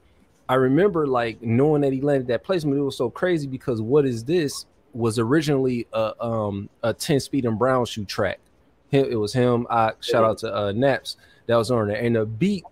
I 0.47 0.55
remember 0.55 1.07
like 1.07 1.41
knowing 1.41 1.81
that 1.81 1.93
he 1.93 2.01
landed 2.01 2.27
that 2.27 2.43
placement. 2.43 2.77
It 2.77 2.81
was 2.81 2.97
so 2.97 3.09
crazy 3.09 3.47
because 3.47 3.81
"What 3.81 4.05
Is 4.05 4.23
This" 4.23 4.67
was 4.93 5.17
originally 5.17 5.87
a 5.93 6.13
um 6.23 6.69
a 6.83 6.93
10 6.93 7.19
speed 7.19 7.45
and 7.45 7.57
brown 7.57 7.85
shoe 7.85 8.05
track 8.05 8.39
him, 8.89 9.05
it 9.09 9.15
was 9.15 9.33
him. 9.33 9.65
I 9.69 9.93
shout 10.01 10.23
out 10.23 10.39
to 10.39 10.55
uh, 10.55 10.71
Naps 10.71 11.17
that 11.47 11.55
was 11.55 11.71
on 11.71 11.87
there, 11.87 11.97
and 11.97 12.15
the 12.15 12.25
beat 12.25 12.63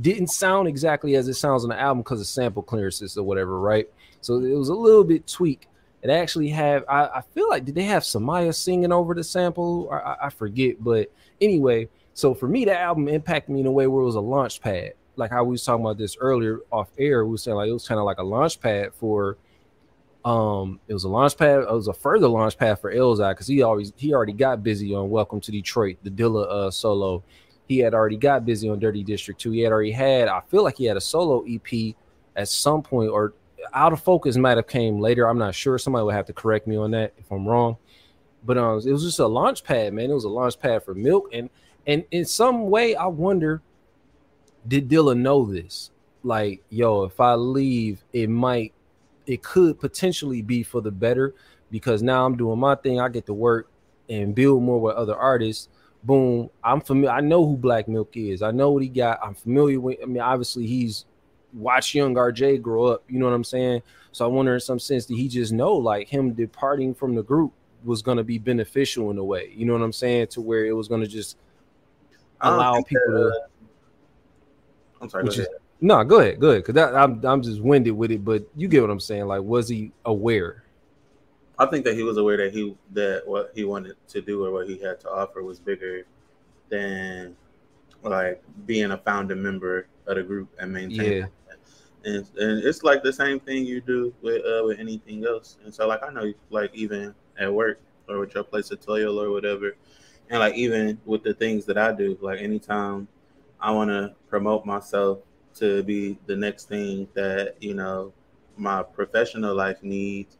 didn't 0.00 0.28
sound 0.28 0.68
exactly 0.68 1.16
as 1.16 1.28
it 1.28 1.34
sounds 1.34 1.64
on 1.64 1.70
the 1.70 1.80
album 1.80 2.02
because 2.02 2.20
of 2.20 2.26
sample 2.26 2.62
clearances 2.62 3.16
or 3.16 3.24
whatever, 3.24 3.58
right? 3.58 3.88
So 4.20 4.36
it 4.36 4.54
was 4.54 4.68
a 4.68 4.74
little 4.74 5.04
bit 5.04 5.26
tweak. 5.26 5.68
It 6.02 6.10
actually 6.10 6.48
have 6.50 6.84
I, 6.88 7.06
I 7.06 7.20
feel 7.34 7.48
like 7.48 7.64
did 7.64 7.74
they 7.74 7.84
have 7.84 8.04
Samaya 8.04 8.54
singing 8.54 8.92
over 8.92 9.14
the 9.14 9.24
sample? 9.24 9.90
I, 9.90 10.26
I 10.26 10.30
forget, 10.30 10.82
but 10.82 11.10
anyway. 11.40 11.88
So 12.14 12.34
for 12.34 12.48
me, 12.48 12.64
the 12.64 12.78
album 12.78 13.08
impacted 13.08 13.54
me 13.54 13.60
in 13.60 13.66
a 13.66 13.72
way 13.72 13.86
where 13.86 14.02
it 14.02 14.06
was 14.06 14.16
a 14.16 14.20
launch 14.20 14.60
pad, 14.60 14.94
like 15.16 15.30
how 15.30 15.44
we 15.44 15.52
was 15.52 15.64
talking 15.64 15.84
about 15.84 15.98
this 15.98 16.16
earlier 16.18 16.60
off 16.72 16.88
air. 16.98 17.24
We 17.24 17.32
were 17.32 17.38
saying 17.38 17.56
like 17.56 17.68
it 17.68 17.72
was 17.72 17.86
kind 17.86 17.98
of 17.98 18.04
like 18.04 18.18
a 18.18 18.24
launch 18.24 18.60
pad 18.60 18.92
for 18.94 19.36
um, 20.28 20.78
it 20.86 20.92
was 20.92 21.04
a 21.04 21.08
launch 21.08 21.38
pad. 21.38 21.60
It 21.60 21.72
was 21.72 21.88
a 21.88 21.94
further 21.94 22.28
launch 22.28 22.58
pad 22.58 22.78
for 22.78 22.92
Elzhi 22.92 23.30
because 23.30 23.46
he 23.46 23.62
always 23.62 23.94
he 23.96 24.12
already 24.12 24.34
got 24.34 24.62
busy 24.62 24.94
on 24.94 25.08
Welcome 25.08 25.40
to 25.40 25.50
Detroit, 25.50 25.96
the 26.02 26.10
Dilla 26.10 26.46
uh, 26.50 26.70
solo. 26.70 27.24
He 27.66 27.78
had 27.78 27.94
already 27.94 28.18
got 28.18 28.44
busy 28.44 28.68
on 28.68 28.78
Dirty 28.78 29.02
District 29.02 29.40
2. 29.40 29.52
He 29.52 29.60
had 29.60 29.72
already 29.72 29.90
had, 29.90 30.28
I 30.28 30.40
feel 30.48 30.62
like 30.62 30.76
he 30.76 30.84
had 30.84 30.98
a 30.98 31.00
solo 31.00 31.46
EP 31.48 31.94
at 32.36 32.48
some 32.48 32.82
point, 32.82 33.10
or 33.10 33.32
Out 33.72 33.94
of 33.94 34.02
Focus 34.02 34.36
might 34.36 34.58
have 34.58 34.66
came 34.66 35.00
later. 35.00 35.26
I'm 35.26 35.38
not 35.38 35.54
sure. 35.54 35.78
Somebody 35.78 36.04
would 36.04 36.14
have 36.14 36.26
to 36.26 36.34
correct 36.34 36.66
me 36.66 36.76
on 36.76 36.90
that 36.90 37.14
if 37.16 37.30
I'm 37.32 37.48
wrong. 37.48 37.78
But 38.44 38.58
um, 38.58 38.82
it 38.84 38.92
was 38.92 39.04
just 39.04 39.20
a 39.20 39.26
launch 39.26 39.64
pad, 39.64 39.94
man. 39.94 40.10
It 40.10 40.14
was 40.14 40.24
a 40.24 40.28
launch 40.28 40.60
pad 40.60 40.82
for 40.84 40.94
Milk, 40.94 41.30
and 41.32 41.48
and 41.86 42.04
in 42.10 42.26
some 42.26 42.68
way, 42.68 42.94
I 42.94 43.06
wonder, 43.06 43.62
did 44.66 44.90
Dilla 44.90 45.16
know 45.16 45.46
this? 45.46 45.90
Like, 46.22 46.62
yo, 46.68 47.04
if 47.04 47.18
I 47.18 47.34
leave, 47.34 48.04
it 48.12 48.28
might 48.28 48.74
it 49.28 49.42
could 49.42 49.78
potentially 49.78 50.40
be 50.40 50.62
for 50.62 50.80
the 50.80 50.90
better 50.90 51.34
because 51.70 52.02
now 52.02 52.24
I'm 52.24 52.36
doing 52.36 52.58
my 52.58 52.74
thing. 52.74 52.98
I 52.98 53.10
get 53.10 53.26
to 53.26 53.34
work 53.34 53.68
and 54.08 54.34
build 54.34 54.62
more 54.62 54.80
with 54.80 54.96
other 54.96 55.14
artists. 55.14 55.68
Boom. 56.02 56.48
I'm 56.64 56.80
familiar. 56.80 57.10
I 57.10 57.20
know 57.20 57.46
who 57.46 57.56
Black 57.56 57.88
Milk 57.88 58.16
is. 58.16 58.40
I 58.40 58.52
know 58.52 58.70
what 58.70 58.82
he 58.82 58.88
got. 58.88 59.20
I'm 59.22 59.34
familiar 59.34 59.80
with. 59.80 59.98
I 60.02 60.06
mean, 60.06 60.22
obviously 60.22 60.66
he's 60.66 61.04
watched 61.52 61.94
young 61.94 62.14
RJ 62.14 62.62
grow 62.62 62.86
up. 62.86 63.04
You 63.06 63.18
know 63.18 63.26
what 63.26 63.34
I'm 63.34 63.44
saying? 63.44 63.82
So 64.12 64.24
I 64.24 64.28
wonder 64.28 64.54
in 64.54 64.60
some 64.60 64.78
sense 64.78 65.04
did 65.04 65.16
he 65.16 65.28
just 65.28 65.52
know 65.52 65.74
like 65.74 66.08
him 66.08 66.32
departing 66.32 66.94
from 66.94 67.14
the 67.14 67.22
group 67.22 67.52
was 67.84 68.00
going 68.00 68.16
to 68.16 68.24
be 68.24 68.38
beneficial 68.38 69.10
in 69.10 69.18
a 69.18 69.24
way. 69.24 69.52
You 69.54 69.66
know 69.66 69.74
what 69.74 69.82
I'm 69.82 69.92
saying? 69.92 70.28
To 70.28 70.40
where 70.40 70.64
it 70.64 70.72
was 70.72 70.88
going 70.88 71.02
to 71.02 71.06
just 71.06 71.36
allow 72.40 72.80
people 72.82 73.02
to. 73.08 73.40
I'm 75.02 75.10
sorry. 75.10 75.28
No, 75.80 76.02
go 76.02 76.20
ahead, 76.20 76.40
go 76.40 76.50
ahead. 76.50 76.64
Cause 76.64 76.74
that, 76.74 76.94
I'm 76.94 77.24
I'm 77.24 77.42
just 77.42 77.60
winded 77.60 77.96
with 77.96 78.10
it, 78.10 78.24
but 78.24 78.44
you 78.56 78.66
get 78.68 78.80
what 78.80 78.90
I'm 78.90 79.00
saying. 79.00 79.26
Like, 79.26 79.42
was 79.42 79.68
he 79.68 79.92
aware? 80.04 80.64
I 81.58 81.66
think 81.66 81.84
that 81.84 81.94
he 81.94 82.02
was 82.02 82.16
aware 82.16 82.36
that 82.36 82.52
he 82.52 82.76
that 82.92 83.22
what 83.26 83.52
he 83.54 83.64
wanted 83.64 83.96
to 84.08 84.20
do 84.20 84.44
or 84.44 84.52
what 84.52 84.68
he 84.68 84.78
had 84.78 85.00
to 85.00 85.10
offer 85.10 85.42
was 85.42 85.60
bigger 85.60 86.04
than 86.68 87.36
like 88.02 88.42
being 88.66 88.90
a 88.92 88.98
founding 88.98 89.42
member 89.42 89.88
of 90.06 90.16
the 90.16 90.22
group 90.22 90.48
and 90.58 90.72
maintaining. 90.72 91.18
Yeah. 91.18 91.26
and, 92.04 92.30
and 92.38 92.64
it's 92.64 92.82
like 92.82 93.02
the 93.02 93.12
same 93.12 93.40
thing 93.40 93.64
you 93.64 93.80
do 93.80 94.12
with 94.22 94.44
uh, 94.44 94.64
with 94.64 94.78
anything 94.78 95.24
else. 95.24 95.58
And 95.64 95.72
so 95.72 95.86
like 95.86 96.02
I 96.02 96.10
know 96.10 96.32
like 96.50 96.74
even 96.74 97.14
at 97.38 97.52
work 97.52 97.80
or 98.08 98.18
with 98.20 98.34
your 98.34 98.44
place 98.44 98.70
of 98.70 98.80
toil 98.80 99.20
or 99.20 99.30
whatever, 99.30 99.76
and 100.30 100.40
like 100.40 100.54
even 100.54 101.00
with 101.04 101.22
the 101.22 101.34
things 101.34 101.64
that 101.66 101.78
I 101.78 101.92
do, 101.92 102.18
like 102.20 102.40
anytime 102.40 103.08
I 103.60 103.70
want 103.72 103.90
to 103.90 104.14
promote 104.28 104.64
myself 104.64 105.18
to 105.60 105.82
be 105.82 106.18
the 106.26 106.36
next 106.36 106.68
thing 106.68 107.08
that 107.14 107.56
you 107.60 107.74
know 107.74 108.12
my 108.56 108.82
professional 108.82 109.54
life 109.54 109.82
needs, 109.82 110.36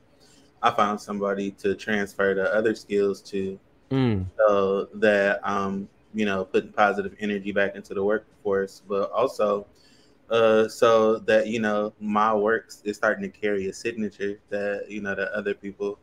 I 0.62 0.70
found 0.72 1.00
somebody 1.00 1.52
to 1.52 1.74
transfer 1.74 2.34
the 2.34 2.52
other 2.52 2.74
skills 2.74 3.22
to, 3.22 3.58
Mm. 3.90 4.26
so 4.36 4.88
that 4.94 5.40
I'm 5.42 5.88
you 6.12 6.26
know 6.26 6.44
putting 6.44 6.72
positive 6.72 7.14
energy 7.20 7.52
back 7.52 7.74
into 7.74 7.94
the 7.94 8.04
workforce, 8.04 8.82
but 8.86 9.10
also 9.12 9.66
uh, 10.30 10.68
so 10.68 11.18
that 11.20 11.46
you 11.46 11.58
know 11.58 11.94
my 11.98 12.34
work 12.34 12.70
is 12.84 12.96
starting 12.96 13.30
to 13.30 13.40
carry 13.40 13.68
a 13.68 13.72
signature 13.72 14.40
that 14.50 14.90
you 14.90 15.00
know 15.00 15.14
that 15.14 15.28
other 15.32 15.54
people 15.54 15.98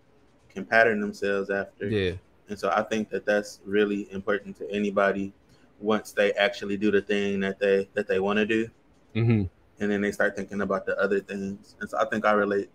can 0.50 0.65
pattern 0.65 1.00
themselves 1.00 1.51
after. 1.51 1.88
Yeah. 1.88 2.13
And 2.50 2.57
so 2.57 2.69
I 2.69 2.81
think 2.81 3.10
that 3.10 3.25
that's 3.25 3.60
really 3.65 4.12
important 4.12 4.57
to 4.57 4.72
anybody 4.72 5.34
once 5.79 6.12
they 6.12 6.31
actually 6.34 6.77
do 6.77 6.89
the 6.89 7.01
thing 7.01 7.39
that 7.41 7.60
they 7.60 7.88
that 7.93 8.07
they 8.07 8.19
want 8.19 8.38
to 8.38 8.45
do, 8.45 8.67
hmm 9.15 9.43
and 9.79 9.91
then 9.91 10.01
they 10.01 10.12
start 10.12 10.36
thinking 10.36 10.62
about 10.62 10.86
the 10.86 10.98
other 11.00 11.19
things. 11.19 11.75
And 11.79 11.89
so 11.89 11.98
I 11.98 12.05
think 12.05 12.25
I 12.25 12.31
relate 12.31 12.69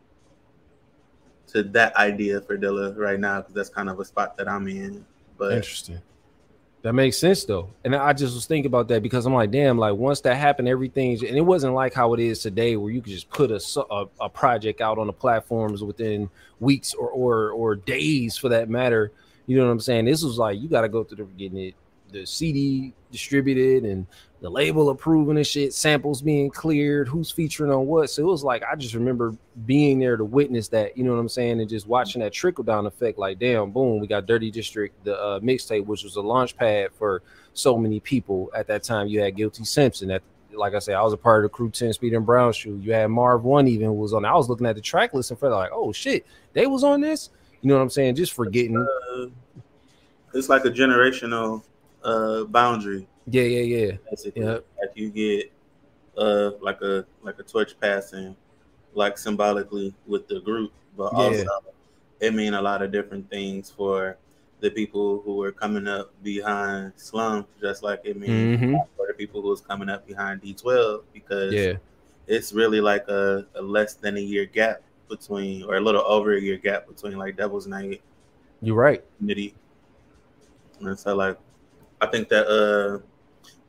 to 1.49 1.62
that 1.62 1.97
idea 1.97 2.40
for 2.40 2.56
Dilla 2.56 2.97
right 2.97 3.18
now 3.18 3.40
because 3.40 3.54
that's 3.54 3.68
kind 3.68 3.88
of 3.88 3.99
a 3.99 4.04
spot 4.04 4.37
that 4.37 4.49
I'm 4.49 4.68
in. 4.68 5.04
But 5.38 5.52
Interesting. 5.52 6.00
That 6.82 6.94
makes 6.94 7.18
sense 7.18 7.44
though, 7.44 7.68
and 7.85 7.94
I 7.94 8.14
just 8.14 8.35
was 8.35 8.47
thinking 8.47 8.70
about 8.70 8.88
that 8.88 9.02
because 9.02 9.26
I'm 9.26 9.35
like, 9.35 9.50
damn, 9.50 9.76
like 9.76 9.94
once 9.94 10.23
that 10.23 10.37
happened, 10.37 10.66
everything, 10.66 11.12
and 11.26 11.37
it 11.37 11.42
wasn't 11.42 11.75
like 11.75 11.92
how 11.92 12.14
it 12.14 12.20
is 12.20 12.40
today, 12.40 12.75
where 12.76 12.90
you 12.90 13.02
could 13.02 13.12
just 13.12 13.28
put 13.28 13.50
a 13.50 13.61
a, 13.90 14.06
a 14.18 14.28
project 14.30 14.80
out 14.80 14.97
on 14.97 15.06
the 15.06 15.12
platforms 15.12 15.85
within 15.85 16.30
weeks 16.59 16.94
or 16.94 17.11
or 17.11 17.50
or 17.50 17.76
days, 17.76 18.38
for 18.38 18.49
that 18.49 18.70
matter. 18.70 19.12
You 19.44 19.59
know 19.59 19.66
what 19.66 19.73
I'm 19.73 19.80
saying? 19.80 20.06
This 20.06 20.25
was 20.25 20.38
like 20.38 20.59
you 20.59 20.70
got 20.70 20.80
to 20.80 20.88
go 20.88 21.04
through 21.04 21.18
the 21.18 21.25
getting 21.25 21.59
it, 21.59 21.75
the 22.12 22.25
CD 22.25 22.94
distributed, 23.12 23.85
and 23.85 24.06
the 24.40 24.50
label 24.50 24.88
approving 24.88 25.37
and 25.37 25.47
shit, 25.47 25.75
samples 25.75 26.23
being 26.23 26.50
cleared, 26.50 27.09
who's 27.09 27.30
featuring 27.30 27.70
on 27.70 27.87
what. 27.87 28.09
So 28.09 28.23
it 28.23 28.26
was 28.26 28.42
like 28.42 28.62
I 28.62 28.75
just 28.75 28.94
remember 28.94 29.35
being 29.66 29.99
there 29.99 30.16
to 30.16 30.25
witness 30.25 30.68
that, 30.68 30.97
you 30.97 31.04
know 31.04 31.12
what 31.12 31.18
I'm 31.18 31.28
saying, 31.28 31.61
and 31.61 31.68
just 31.68 31.87
watching 31.87 32.23
that 32.23 32.32
trickle 32.32 32.64
down 32.64 32.87
effect. 32.87 33.18
Like, 33.18 33.38
damn, 33.38 33.70
boom, 33.70 34.00
we 34.00 34.06
got 34.06 34.26
Dirty 34.26 34.50
District, 34.50 35.04
the 35.04 35.20
uh, 35.20 35.40
mixtape, 35.40 35.85
which 35.85 36.04
was 36.04 36.16
a 36.16 36.23
launch 36.23 36.56
pad 36.56 36.90
for 36.99 37.23
so 37.52 37.76
many 37.76 38.00
people 38.00 38.50
at 38.54 38.66
that 38.68 38.82
time. 38.82 39.09
You 39.09 39.20
had 39.20 39.37
Guilty 39.37 39.64
Simpson. 39.64 40.09
That, 40.09 40.23
like 40.54 40.75
I 40.75 40.78
said, 40.78 40.94
I 40.94 41.02
was 41.02 41.12
a 41.12 41.18
part 41.18 41.44
of 41.44 41.50
the 41.50 41.54
crew 41.54 41.70
10 41.70 41.92
Speed 41.92 42.14
and 42.14 42.25
Brown 42.25 42.52
Shoe. 42.54 42.80
You 42.82 42.94
had 42.94 43.09
Marv 43.09 43.44
One 43.44 43.68
even 43.68 43.97
was 43.97 44.14
on. 44.14 44.25
I 44.25 44.35
was 44.35 44.49
looking 44.49 44.66
at 44.66 44.75
the 44.75 44.80
track 44.80 45.12
list 45.12 45.30
and 45.30 45.38
felt 45.38 45.52
like, 45.52 45.70
oh 45.73 45.92
shit, 45.92 46.26
they 46.54 46.66
was 46.66 46.82
on 46.82 47.02
this. 47.02 47.28
You 47.61 47.68
know 47.68 47.76
what 47.76 47.82
I'm 47.82 47.90
saying? 47.90 48.14
Just 48.14 48.32
forgetting. 48.32 48.78
uh, 48.78 49.26
it's 50.32 50.49
like 50.49 50.64
a 50.64 50.70
generational 50.70 51.62
uh, 52.02 52.44
boundary. 52.44 53.06
Yeah, 53.27 53.43
yeah, 53.43 53.62
yeah. 53.77 53.97
basically. 54.11 54.43
Yep. 54.43 54.65
Like 54.81 54.91
you 54.95 55.11
get 55.11 55.53
uh 56.17 56.53
like 56.61 56.81
a 56.83 57.07
like 57.23 57.39
a 57.39 57.43
torch 57.43 57.79
passing, 57.81 58.37
like 58.95 59.19
symbolically 59.19 59.95
with 60.07 60.29
the 60.29 60.41
group, 60.41 60.73
but 60.97 61.12
Yeah. 61.12 61.45
also 61.45 61.65
it 62.21 62.35
mean 62.35 62.55
a 62.55 62.62
lot 62.62 62.83
of 62.83 62.93
different 62.93 63.31
things 63.31 63.71
for 63.71 64.17
the 64.61 64.71
people 64.71 65.23
who 65.25 65.37
were 65.37 65.53
coming 65.53 65.89
up 65.89 66.12
behind 66.23 66.93
Slum, 66.97 67.47
just 67.61 67.83
like 67.83 68.00
it 68.05 68.17
means 68.19 68.59
hmm 68.61 68.77
for 68.97 69.07
the 69.07 69.15
people 69.15 69.41
who 69.43 69.49
was 69.49 69.61
coming 69.61 69.89
up 69.89 70.07
behind 70.07 70.43
D12 70.43 71.03
because 71.15 71.55
Yeah. 71.55 71.75
it's 72.27 72.53
really 72.53 72.81
like 72.81 73.09
a, 73.09 73.47
a 73.55 73.62
less 73.62 73.95
than 73.95 74.17
a 74.17 74.21
year 74.21 74.47
gap 74.47 74.83
between 75.09 75.65
or 75.65 75.77
a 75.77 75.81
little 75.81 76.03
over 76.03 76.35
a 76.37 76.41
year 76.41 76.59
gap 76.59 76.87
between 76.89 77.17
like 77.19 77.37
Devil's 77.37 77.67
Night 77.67 78.03
You're 78.62 78.77
right. 78.77 79.03
community. 79.19 79.55
And 80.81 80.99
so 80.99 81.15
like 81.15 81.39
I 82.00 82.07
think 82.07 82.29
that 82.31 82.47
uh 82.49 83.00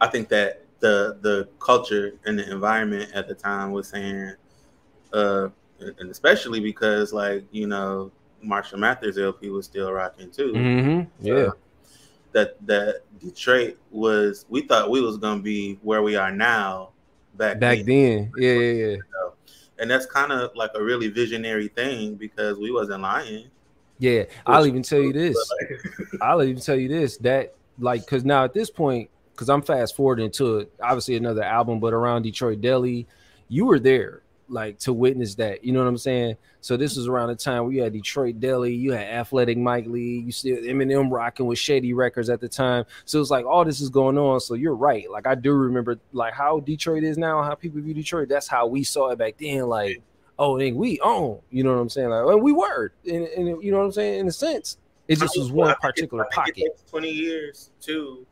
I 0.02 0.08
think 0.08 0.28
that 0.30 0.66
the 0.80 1.18
the 1.22 1.48
culture 1.60 2.14
and 2.26 2.38
the 2.38 2.52
environment 2.52 3.12
at 3.14 3.28
the 3.28 3.36
time 3.36 3.72
was 3.72 3.88
saying 3.88 4.34
uh 5.14 5.48
and 5.80 6.10
especially 6.10 6.60
because 6.60 7.14
like, 7.14 7.44
you 7.52 7.68
know, 7.68 8.12
Marshall 8.42 8.80
Mathers 8.80 9.18
LP 9.18 9.50
was 9.50 9.66
still 9.66 9.92
rocking 9.92 10.32
too. 10.32 10.54
hmm 10.54 11.02
Yeah. 11.22 11.50
That 12.34 12.56
that 12.66 13.02
Detroit 13.20 13.78
was 13.92 14.46
we 14.50 14.62
thought 14.62 14.90
we 14.90 15.02
was 15.02 15.18
gonna 15.18 15.42
be 15.42 15.78
where 15.84 16.02
we 16.02 16.16
are 16.16 16.32
now 16.32 16.90
back 17.36 17.60
Back 17.60 17.86
then. 17.86 18.32
Yeah, 18.38 18.54
yeah, 18.54 18.86
yeah. 18.88 18.96
And 19.80 19.90
that's 19.90 20.06
kind 20.06 20.32
of 20.32 20.56
like 20.56 20.72
a 20.76 20.84
really 20.84 21.08
visionary 21.08 21.68
thing 21.68 22.16
because 22.16 22.58
we 22.58 22.72
wasn't 22.72 23.02
lying. 23.02 23.50
Yeah. 24.00 24.26
I'll 24.46 24.66
even 24.68 24.84
tell 24.84 25.02
you 25.02 25.14
this. 25.24 25.38
I'll 26.22 26.42
even 26.44 26.62
tell 26.62 26.76
you 26.76 26.88
this 26.88 27.18
that 27.18 27.54
like 27.80 28.06
because 28.06 28.24
now 28.24 28.44
at 28.44 28.54
this 28.54 28.70
point, 28.70 29.10
because 29.42 29.50
I'm 29.50 29.64
fast 29.64 29.96
forwarding 29.96 30.30
to 30.34 30.68
obviously 30.84 31.16
another 31.16 31.42
album, 31.42 31.80
but 31.80 31.96
around 31.96 32.22
Detroit 32.22 32.62
Deli, 32.62 33.08
you 33.48 33.66
were 33.66 33.80
there 33.80 34.22
like 34.50 34.78
to 34.82 34.94
witness 34.94 35.34
that. 35.34 35.64
You 35.64 35.72
know 35.72 35.80
what 35.80 35.88
I'm 35.88 35.98
saying? 35.98 36.38
So 36.60 36.78
this 36.78 36.96
was 36.96 37.08
around 37.08 37.30
the 37.30 37.36
time 37.36 37.64
where 37.64 37.74
you 37.74 37.82
had 37.82 37.92
Detroit 37.92 38.40
Deli, 38.40 38.72
you 38.72 38.92
had 38.92 39.08
Athletic 39.08 39.58
Mic 39.58 39.88
League, 39.88 40.28
you 40.28 40.32
still 40.32 40.58
Eminem 40.58 41.10
rocking 41.10 41.48
with 41.48 41.58
Shady 41.58 41.92
Records 41.94 42.30
at 42.30 42.40
the 42.40 42.48
time. 42.48 42.86
So 43.06 43.20
it's 43.20 43.32
like 43.32 43.48
all 43.48 43.66
this 43.66 43.82
is 43.82 43.90
going 43.90 44.16
on. 44.16 44.40
So 44.42 44.54
you're 44.54 44.76
right. 44.76 45.10
Like 45.10 45.26
I 45.26 45.34
do 45.34 45.54
remember 45.54 45.98
like 46.14 46.36
how 46.36 46.60
Detroit 46.60 47.04
is 47.04 47.18
now, 47.18 47.42
how 47.42 47.56
people 47.56 47.82
view 47.82 47.96
Detroit. 47.96 48.30
That's 48.30 48.48
how 48.48 48.68
we 48.68 48.84
saw 48.84 49.10
it 49.10 49.18
back 49.18 49.38
then. 49.40 49.66
Like, 49.66 50.04
oh, 50.38 50.60
then 50.60 50.76
we 50.76 51.00
own. 51.00 51.40
You 51.50 51.64
know 51.64 51.74
what 51.74 51.82
I'm 51.82 51.90
saying? 51.90 52.10
Like, 52.10 52.28
and 52.32 52.44
we 52.44 52.52
were, 52.52 52.94
and, 53.10 53.26
and 53.26 53.64
you 53.64 53.72
know 53.72 53.80
what 53.80 53.86
I'm 53.86 53.92
saying? 53.92 54.20
In 54.20 54.28
a 54.28 54.32
sense, 54.32 54.78
it 55.08 55.18
just 55.18 55.36
was 55.36 55.52
one 55.52 55.70
I 55.70 55.72
think 55.72 55.78
it- 55.84 55.88
particular 55.96 56.28
pocket. 56.32 56.80
20 56.92 57.10
years 57.10 57.72
too. 57.82 58.28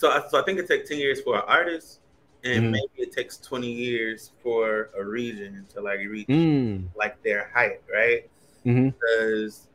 So, 0.00 0.08
I- 0.10 0.26
so 0.30 0.40
I 0.40 0.42
think 0.44 0.58
it 0.58 0.66
takes 0.66 0.88
10 0.88 0.98
years 0.98 1.20
for 1.20 1.36
an 1.36 1.42
artist, 1.46 2.00
and 2.42 2.64
Mhm. 2.64 2.70
maybe 2.70 3.02
it 3.06 3.12
takes 3.12 3.36
20 3.36 3.70
years 3.70 4.32
for 4.42 4.88
a 4.96 5.04
region 5.04 5.66
to 5.74 5.82
like 5.82 5.98
reach 6.08 6.26
Mm. 6.28 6.88
like 6.96 7.22
their 7.22 7.50
height, 7.52 7.82
right? 7.92 8.26
Mhm. 8.64 8.94
Because 8.98 9.66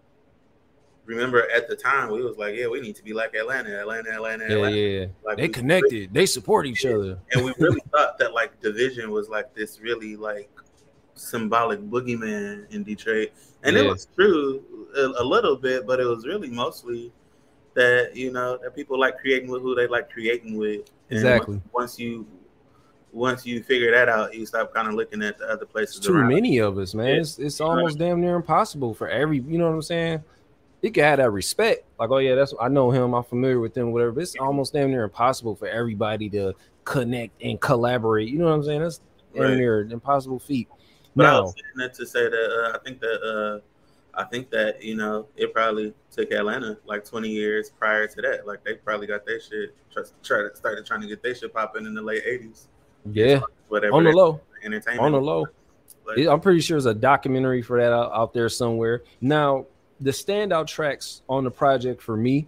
remember 1.05 1.48
at 1.51 1.67
the 1.67 1.75
time 1.75 2.10
we 2.10 2.24
was 2.24 2.38
like, 2.38 2.55
yeah, 2.55 2.65
we 2.65 2.82
need 2.82 2.96
to 2.96 3.03
be 3.03 3.13
like 3.13 3.36
Atlanta, 3.36 3.70
Atlanta, 3.79 4.10
Atlanta, 4.10 4.46
Yeah, 4.50 4.55
Atlanta. 4.55 4.75
yeah. 4.75 5.05
Like, 5.24 5.38
They 5.38 5.48
connected. 5.48 6.12
They 6.12 6.25
support 6.25 6.65
each 6.65 6.84
other. 6.88 7.20
and 7.34 7.46
we 7.46 7.53
really 7.60 7.82
thought 7.94 8.17
that 8.17 8.34
like 8.34 8.60
division 8.62 9.12
was 9.12 9.29
like 9.29 9.53
this 9.53 9.79
really 9.79 10.15
like 10.15 10.50
symbolic 11.13 11.79
boogeyman 11.82 12.65
in 12.74 12.84
Detroit, 12.84 13.29
and 13.62 13.77
it 13.77 13.86
was 13.86 14.08
true 14.15 14.63
a, 14.98 15.22
a 15.22 15.24
little 15.24 15.55
bit, 15.55 15.86
but 15.86 16.00
it 16.00 16.05
was 16.05 16.25
really 16.25 16.50
mostly 16.50 17.12
that 17.75 18.15
you 18.15 18.32
know 18.32 18.58
that 18.63 18.75
people 18.75 19.00
like 19.00 19.20
creating 19.20 19.50
with 19.50 19.62
who 19.62 19.75
they 19.75 19.88
like 19.88 20.10
creating 20.10 20.58
with. 20.58 20.89
Exactly. 21.10 21.55
Once, 21.55 21.74
once 21.74 22.00
you 22.00 22.25
once 23.12 23.46
you 23.46 23.63
figure 23.63 23.91
that 23.91 24.10
out, 24.10 24.34
you 24.34 24.46
stop 24.46 24.74
kind 24.74 24.88
of 24.88 24.94
looking 24.96 25.22
at 25.22 25.38
the 25.38 25.46
other 25.46 25.65
places. 25.65 25.98
It's 25.98 26.08
too 26.08 26.13
around. 26.13 26.29
many 26.29 26.58
of 26.58 26.77
us, 26.77 26.94
man. 26.94 27.08
Yeah. 27.08 27.22
It's, 27.22 27.39
it's 27.39 27.62
almost 27.62 27.98
damn 27.98 28.20
near 28.20 28.36
impossible 28.36 28.94
for 28.94 29.08
every. 29.08 29.39
You 29.39 29.58
know 29.58 29.67
what 29.67 29.75
I'm 29.75 29.82
saying? 29.82 30.24
You 30.82 30.91
can 30.91 31.03
have 31.03 31.17
that 31.17 31.32
respect, 31.32 31.86
like, 31.98 32.12
oh 32.12 32.17
yeah, 32.17 32.36
that's 32.36 32.53
I 32.60 32.67
know 32.67 32.91
him. 32.91 33.13
I'm 33.13 33.24
familiar 33.24 33.60
with 33.60 33.75
him, 33.75 33.91
whatever. 33.91 34.12
But 34.12 34.24
it's 34.24 34.36
almost 34.36 34.74
damn 34.74 34.91
near 34.91 35.03
impossible 35.03 35.55
for 35.55 35.67
everybody 35.67 36.29
to 36.32 36.53
connect 36.84 37.41
and 37.41 37.60
collaborate. 37.60 38.27
You 38.27 38.38
know 38.39 38.46
what 38.46 38.53
I'm 38.53 38.63
saying? 38.63 38.82
That's 38.82 39.00
damn 39.34 39.44
Right. 39.44 39.58
near 39.58 39.82
impossible 39.82 40.39
feat. 40.39 40.67
But 41.15 41.25
I 41.25 41.32
No, 41.32 41.41
was 41.44 41.53
saying 41.53 41.88
that 41.88 41.94
to 41.96 42.05
say 42.05 42.29
that 42.29 42.74
uh, 42.74 42.77
I 42.77 42.84
think 42.84 43.00
that 43.00 43.22
uh, 43.24 43.60
I 44.17 44.24
think 44.24 44.50
that 44.51 44.84
you 44.84 44.95
know 44.95 45.27
it 45.36 45.53
probably 45.53 45.93
took 46.12 46.31
Atlanta 46.31 46.77
like 46.86 47.03
20 47.05 47.29
years 47.29 47.69
prior 47.69 48.07
to 48.07 48.22
that. 48.22 48.48
Like 48.48 48.63
they 48.63 48.75
probably 48.75 49.07
got 49.07 49.25
their 49.25 49.39
shit 49.39 49.75
try, 49.91 50.03
try, 50.24 50.48
started 50.53 50.86
trying 50.86 51.01
to 51.01 51.07
get 51.07 51.22
their 51.22 51.36
shit 51.36 51.53
popping 51.53 51.86
in 51.86 51.93
the 51.93 52.01
late 52.01 52.24
80s. 52.25 52.67
yeah, 53.12 53.41
Whatever. 53.67 53.93
on 53.93 54.03
the 54.05 54.12
low. 54.12 54.41
entertainment. 54.63 55.01
on 55.05 55.12
the 55.12 55.22
low. 55.22 55.45
Like, 56.05 56.27
I'm 56.27 56.39
pretty 56.39 56.62
sure 56.62 56.75
there's 56.75 56.86
a 56.86 56.93
documentary 56.93 57.62
for 57.62 57.79
that 57.79 57.91
out, 57.91 58.12
out 58.13 58.34
there 58.34 58.48
somewhere. 58.48 59.03
Now, 59.22 59.65
the 60.00 60.12
standout 60.12 60.67
tracks 60.67 61.24
on 61.27 61.43
the 61.43 61.51
project 61.51 62.01
for 62.01 62.15
me, 62.15 62.48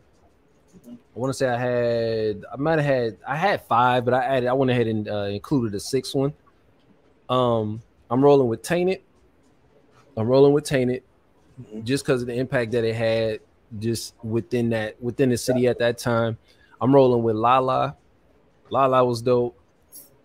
I 0.85 1.19
want 1.19 1.31
to 1.31 1.37
say 1.37 1.47
I 1.47 1.57
had, 1.57 2.45
I 2.53 2.55
might 2.57 2.77
have 2.77 2.85
had, 2.85 3.17
I 3.27 3.35
had 3.35 3.63
five, 3.63 4.05
but 4.05 4.13
I 4.13 4.23
added, 4.23 4.47
I 4.47 4.53
went 4.53 4.69
ahead 4.69 4.85
and 4.87 5.09
uh, 5.09 5.23
included 5.23 5.73
a 5.75 5.79
sixth 5.79 6.13
one. 6.13 6.33
Um, 7.29 7.81
I'm 8.11 8.23
rolling 8.23 8.47
with 8.47 8.61
Tainted. 8.61 9.01
I'm 10.15 10.27
rolling 10.27 10.53
with 10.53 10.63
Tainted, 10.63 11.03
Just 11.83 12.05
because 12.05 12.21
of 12.21 12.27
the 12.27 12.35
impact 12.35 12.71
that 12.71 12.83
it 12.83 12.95
had, 12.95 13.39
just 13.79 14.13
within 14.23 14.69
that 14.69 15.01
within 15.01 15.29
the 15.29 15.37
city 15.37 15.67
at 15.67 15.79
that 15.79 15.97
time. 15.97 16.37
I'm 16.79 16.93
rolling 16.93 17.23
with 17.23 17.35
Lala. 17.35 17.95
Lala 18.69 19.03
was 19.03 19.21
dope. 19.21 19.59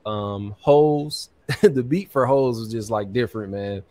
Um, 0.04 0.54
Holes, 0.60 1.30
the 1.62 1.82
beat 1.82 2.10
for 2.10 2.26
Holes 2.26 2.58
was 2.58 2.70
just 2.70 2.90
like 2.90 3.12
different, 3.12 3.52
man. 3.52 3.82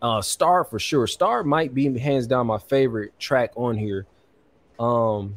Uh, 0.00 0.20
Star 0.20 0.64
for 0.64 0.78
sure. 0.78 1.06
Star 1.06 1.44
might 1.44 1.74
be 1.74 1.96
hands 1.98 2.26
down 2.26 2.46
my 2.46 2.58
favorite 2.58 3.18
track 3.20 3.52
on 3.54 3.76
here. 3.76 4.06
Um, 4.80 5.36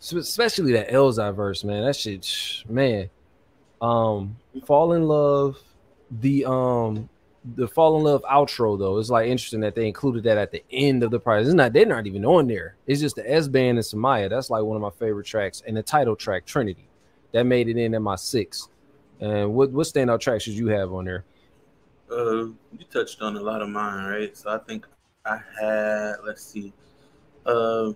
especially 0.00 0.72
that 0.72 0.90
Elzhi 0.90 1.34
verse, 1.34 1.64
man. 1.64 1.84
That 1.84 1.96
shit, 1.96 2.64
man. 2.68 3.08
Um, 3.80 4.36
Fall 4.66 4.92
in 4.92 5.04
Love, 5.04 5.58
the 6.10 6.44
um 6.44 7.08
the 7.54 7.68
fall 7.68 7.96
in 7.96 8.04
love 8.04 8.22
outro 8.22 8.78
though 8.78 8.98
it's 8.98 9.10
like 9.10 9.28
interesting 9.28 9.60
that 9.60 9.74
they 9.74 9.86
included 9.86 10.24
that 10.24 10.36
at 10.36 10.50
the 10.50 10.64
end 10.72 11.02
of 11.02 11.10
the 11.10 11.20
prize 11.20 11.46
it's 11.46 11.54
not 11.54 11.72
they're 11.72 11.86
not 11.86 12.06
even 12.06 12.24
on 12.24 12.48
there 12.48 12.74
it's 12.86 13.00
just 13.00 13.14
the 13.16 13.30
s 13.32 13.46
band 13.46 13.78
and 13.78 13.86
samaya 13.86 14.28
that's 14.28 14.50
like 14.50 14.62
one 14.64 14.76
of 14.76 14.82
my 14.82 14.90
favorite 14.90 15.26
tracks 15.26 15.62
and 15.66 15.76
the 15.76 15.82
title 15.82 16.16
track 16.16 16.44
trinity 16.44 16.88
that 17.32 17.44
made 17.44 17.68
it 17.68 17.76
in 17.76 17.94
at 17.94 18.02
my 18.02 18.16
six 18.16 18.68
and 19.20 19.54
what 19.54 19.70
what 19.70 19.86
standout 19.86 20.20
tracks 20.20 20.42
should 20.44 20.54
you 20.54 20.66
have 20.68 20.92
on 20.92 21.04
there 21.04 21.24
Uh, 22.10 22.46
you 22.72 22.84
touched 22.92 23.20
on 23.22 23.36
a 23.36 23.40
lot 23.40 23.62
of 23.62 23.68
mine, 23.68 24.04
right? 24.06 24.36
So 24.36 24.50
I 24.50 24.58
think 24.58 24.86
I 25.24 25.40
had. 25.60 26.16
Let's 26.24 26.42
see. 26.44 26.72
Uh, 27.46 27.92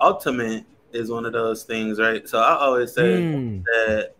Ultimate 0.00 0.64
is 0.92 1.10
one 1.10 1.26
of 1.26 1.32
those 1.32 1.64
things, 1.64 1.98
right? 1.98 2.28
So 2.28 2.38
I 2.38 2.56
always 2.56 2.92
say 2.92 3.26
Mm, 3.26 3.64
that 3.64 4.12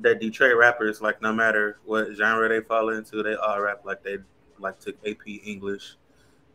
that 0.00 0.20
Detroit 0.20 0.56
rappers, 0.56 1.00
like 1.00 1.20
no 1.22 1.32
matter 1.32 1.78
what 1.84 2.08
genre 2.14 2.48
they 2.48 2.60
fall 2.60 2.90
into, 2.90 3.22
they 3.22 3.34
all 3.34 3.60
rap 3.60 3.82
like 3.84 4.02
they 4.02 4.18
like 4.58 4.78
took 4.78 4.96
AP 5.06 5.26
English. 5.44 5.96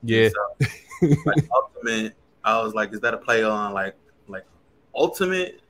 yeah. 0.03 0.29
So, 0.29 0.67
like 1.25 1.47
Ultimate, 1.53 2.15
I 2.43 2.61
was 2.61 2.73
like, 2.73 2.93
is 2.93 2.99
that 3.01 3.13
a 3.13 3.17
play 3.17 3.43
on 3.43 3.73
like 3.73 3.95
like 4.27 4.45
Ultimate, 4.93 5.61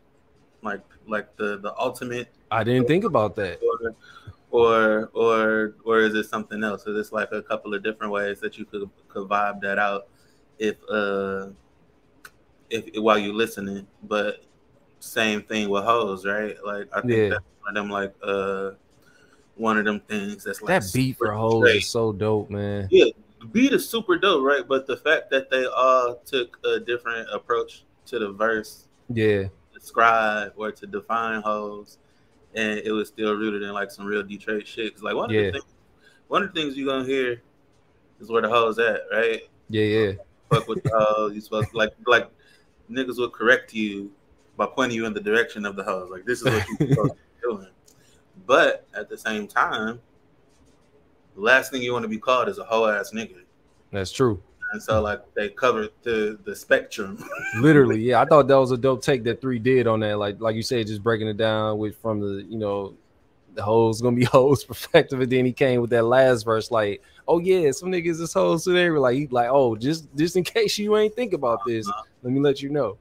like 0.62 0.84
like 1.08 1.36
the 1.38 1.58
the 1.60 1.74
Ultimate? 1.78 2.30
I 2.52 2.64
didn't 2.64 2.88
think 2.88 3.04
about 3.04 3.36
that. 3.36 3.60
Or 3.62 3.96
or 4.52 5.10
or 5.14 5.76
or 5.84 6.00
is 6.00 6.14
it 6.16 6.26
something 6.26 6.64
else? 6.64 6.88
Is 6.88 6.96
this 6.96 7.12
like 7.12 7.32
a 7.32 7.42
couple 7.42 7.74
of 7.74 7.84
different 7.84 8.12
ways 8.12 8.40
that 8.40 8.58
you 8.58 8.66
could 8.66 8.90
could 9.10 9.28
vibe 9.28 9.62
that 9.62 9.80
out 9.80 10.08
if 10.60 10.78
uh 10.90 11.48
if 12.70 12.86
while 13.02 13.18
you're 13.18 13.34
listening, 13.34 13.88
but 14.04 14.44
same 15.06 15.42
thing 15.44 15.70
with 15.70 15.84
hoes, 15.84 16.26
right? 16.26 16.58
Like 16.66 16.88
I 16.94 17.02
think 17.02 17.12
Yeah. 17.12 17.30
that's 17.30 17.44
one 17.62 17.70
of 17.70 17.76
them 17.76 17.90
like 17.90 18.14
uh 18.24 18.72
one 19.56 19.78
of 19.78 19.86
them 19.86 20.00
things 20.02 20.44
that's 20.44 20.62
like 20.62 20.82
that 20.82 20.92
beat 20.94 21.18
for 21.18 21.32
hoes 21.32 21.64
is 21.70 21.88
so 21.90 22.12
dope 22.12 22.50
man 22.50 22.88
Yeah, 22.92 23.06
the 23.40 23.46
beat 23.46 23.72
is 23.72 23.88
super 23.88 24.18
dope, 24.18 24.44
right? 24.44 24.68
But 24.68 24.86
the 24.86 24.98
fact 24.98 25.30
that 25.32 25.50
they 25.50 25.66
all 25.66 26.16
took 26.26 26.58
a 26.66 26.80
different 26.80 27.30
approach 27.32 27.84
to 28.08 28.20
the 28.20 28.32
verse 28.32 28.88
yeah 29.10 29.46
describe 29.74 30.54
or 30.56 30.72
to 30.72 30.88
define 30.88 31.42
hoes, 31.42 32.00
and 32.56 32.80
it 32.80 32.92
was 32.92 33.08
still 33.10 33.34
rooted 33.36 33.62
in 33.62 33.72
like 33.74 33.92
some 33.92 34.06
real 34.06 34.24
Detroit 34.24 34.66
shit. 34.68 34.94
'Cause, 34.94 35.04
like 35.04 35.16
one 35.16 35.30
of 35.30 35.36
Yeah. 35.36 35.48
the 35.48 35.52
things, 35.54 35.66
one 36.28 36.44
of 36.44 36.54
the 36.54 36.60
things 36.60 36.76
you 36.78 36.86
gonna 36.86 37.06
hear 37.06 37.42
is 38.20 38.30
where 38.30 38.42
the 38.42 38.50
hoes 38.50 38.80
at, 38.80 39.02
right? 39.12 39.42
yeah 39.70 39.84
yeah 39.84 40.12
Fuck 40.50 40.68
with 40.68 40.84
the 40.84 40.90
hoes. 40.94 41.34
You 41.34 41.42
supposed 41.42 41.72
to, 41.72 41.78
like 41.78 41.94
like 42.06 42.30
niggas 42.90 43.18
will 43.18 43.30
correct 43.30 43.74
you 43.74 44.12
by 44.58 44.66
pointing 44.66 44.96
you 44.96 45.06
in 45.06 45.14
the 45.14 45.20
direction 45.20 45.66
of 45.66 45.76
the 45.76 45.84
hoes. 45.84 46.10
Like 46.10 46.26
this 46.26 46.40
is 46.42 46.46
what 46.46 46.66
you're 46.80 46.90
supposed 46.90 47.12
to 47.12 47.16
be 47.16 47.42
doing. 47.42 47.68
But 48.46 48.88
at 48.94 49.10
the 49.10 49.18
same 49.18 49.48
time, 49.48 50.00
the 51.36 51.42
last 51.42 51.72
thing 51.72 51.82
you 51.82 51.94
want 51.94 52.04
to 52.04 52.10
be 52.10 52.20
called 52.20 52.50
is 52.50 52.58
a 52.58 52.64
hoe 52.64 52.86
ass 52.86 53.12
nigga. 53.14 53.42
that's 53.92 54.12
true 54.12 54.42
And 54.72 54.82
so 54.82 55.02
like 55.02 55.22
they 55.34 55.50
covered 55.50 55.92
the 56.04 56.40
the 56.44 56.56
spectrum. 56.56 57.24
Literally, 57.58 58.02
yeah. 58.02 58.22
I 58.22 58.26
thought 58.26 58.48
that 58.48 58.60
was 58.60 58.72
a 58.72 58.78
dope 58.78 59.02
take 59.02 59.24
that 59.24 59.42
three 59.42 59.60
did 59.60 59.88
on 59.88 60.00
that. 60.02 60.18
Like, 60.18 60.40
like 60.40 60.56
you 60.56 60.64
said, 60.64 60.88
just 60.88 61.04
breaking 61.04 61.28
it 61.28 61.38
down 61.38 61.78
with 61.78 61.98
from 61.98 62.20
the, 62.20 62.44
you 62.44 62.58
know, 62.58 62.96
the 63.56 63.64
hoes 63.64 64.02
gonna 64.02 64.16
be 64.16 64.26
hoes 64.26 64.64
perspective, 64.64 65.20
and 65.20 65.32
then 65.32 65.46
he 65.46 65.54
came 65.54 65.82
with 65.82 65.90
that 65.90 66.04
last 66.04 66.44
verse, 66.44 66.70
like, 66.72 67.02
oh 67.28 67.40
yeah, 67.40 67.72
some 67.72 67.90
niggas 67.90 68.22
is 68.22 68.34
hoes 68.34 68.64
today. 68.64 68.90
We're 68.90 69.00
like, 69.00 69.16
he 69.16 69.28
like, 69.28 69.50
oh, 69.50 69.76
just 69.76 70.08
just 70.16 70.36
in 70.36 70.44
case 70.44 70.78
you 70.78 70.96
ain't 70.98 71.16
think 71.16 71.34
about 71.34 71.60
this, 71.66 71.88
uh-huh. 71.88 72.04
let 72.24 72.34
me 72.34 72.40
let 72.40 72.62
you 72.62 72.70
know. 72.70 72.98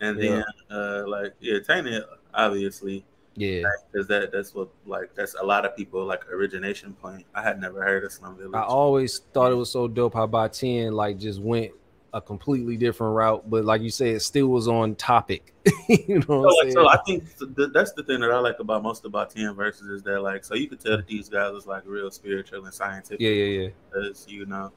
And 0.00 0.18
Yeah. 0.18 0.42
then 0.68 0.78
uh 0.78 1.04
like 1.06 1.34
yeah, 1.40 1.58
Tainted 1.60 2.04
obviously 2.34 3.04
Yeah, 3.36 3.62
because 3.92 4.08
that 4.08 4.32
that's 4.32 4.54
what 4.54 4.68
like 4.86 5.14
that's 5.14 5.34
a 5.34 5.44
lot 5.44 5.64
of 5.64 5.76
people 5.76 6.04
like 6.04 6.28
origination 6.30 6.94
point. 6.94 7.24
I 7.34 7.42
had 7.42 7.60
never 7.60 7.82
heard 7.82 8.04
of 8.04 8.12
Slum 8.12 8.36
Village. 8.36 8.54
I 8.54 8.62
always 8.62 9.18
thought 9.32 9.52
it 9.52 9.56
was 9.56 9.70
so 9.70 9.88
dope 9.88 10.14
how 10.14 10.26
Baatin 10.26 10.92
like 10.92 11.18
just 11.18 11.40
went 11.40 11.72
a 12.14 12.20
completely 12.20 12.76
different 12.76 13.14
route, 13.14 13.48
but 13.50 13.64
like 13.64 13.82
you 13.82 13.90
said, 13.90 14.08
it 14.08 14.20
still 14.20 14.48
was 14.48 14.66
on 14.66 14.94
topic. 14.94 15.54
you 15.88 16.20
know 16.20 16.24
so, 16.26 16.34
I'm 16.34 16.42
like, 16.42 16.54
saying? 16.62 16.72
so 16.72 16.88
I 16.88 16.96
think 17.06 17.56
th- 17.56 17.70
that's 17.74 17.92
the 17.92 18.02
thing 18.02 18.20
that 18.20 18.30
I 18.30 18.38
like 18.38 18.58
about 18.60 18.82
most 18.82 19.04
about 19.04 19.30
ten 19.30 19.54
verses 19.54 19.88
is 19.88 20.02
that 20.04 20.20
like 20.20 20.44
so 20.44 20.54
you 20.54 20.68
could 20.68 20.80
tell 20.80 20.96
that 20.96 21.06
these 21.06 21.28
guys 21.28 21.52
was 21.52 21.66
like 21.66 21.82
real 21.86 22.10
spiritual 22.10 22.64
and 22.64 22.72
scientific. 22.74 23.20
yeah, 23.20 23.30
yeah, 23.30 23.62
yeah. 23.62 23.68
because 23.92 24.26
you 24.28 24.46
know 24.46 24.72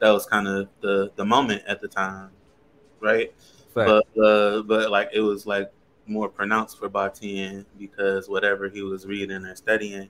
that 0.00 0.10
was 0.10 0.26
kind 0.26 0.48
of 0.48 0.68
the 0.80 1.12
the 1.16 1.24
moment 1.24 1.62
at 1.66 1.80
the 1.80 1.88
time, 1.88 2.30
right? 3.00 3.32
But 3.74 4.22
uh, 4.22 4.62
but 4.62 4.90
like 4.90 5.10
it 5.12 5.20
was 5.20 5.46
like 5.46 5.72
more 6.06 6.28
pronounced 6.28 6.78
for 6.78 6.88
Baatin 6.88 7.64
because 7.78 8.28
whatever 8.28 8.68
he 8.68 8.82
was 8.82 9.06
reading 9.06 9.44
or 9.44 9.54
studying 9.54 10.08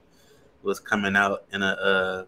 was 0.62 0.81
coming 0.81 1.16
out 1.16 1.44
in 1.53 1.62
a 1.62 1.66
uh, 1.66 2.25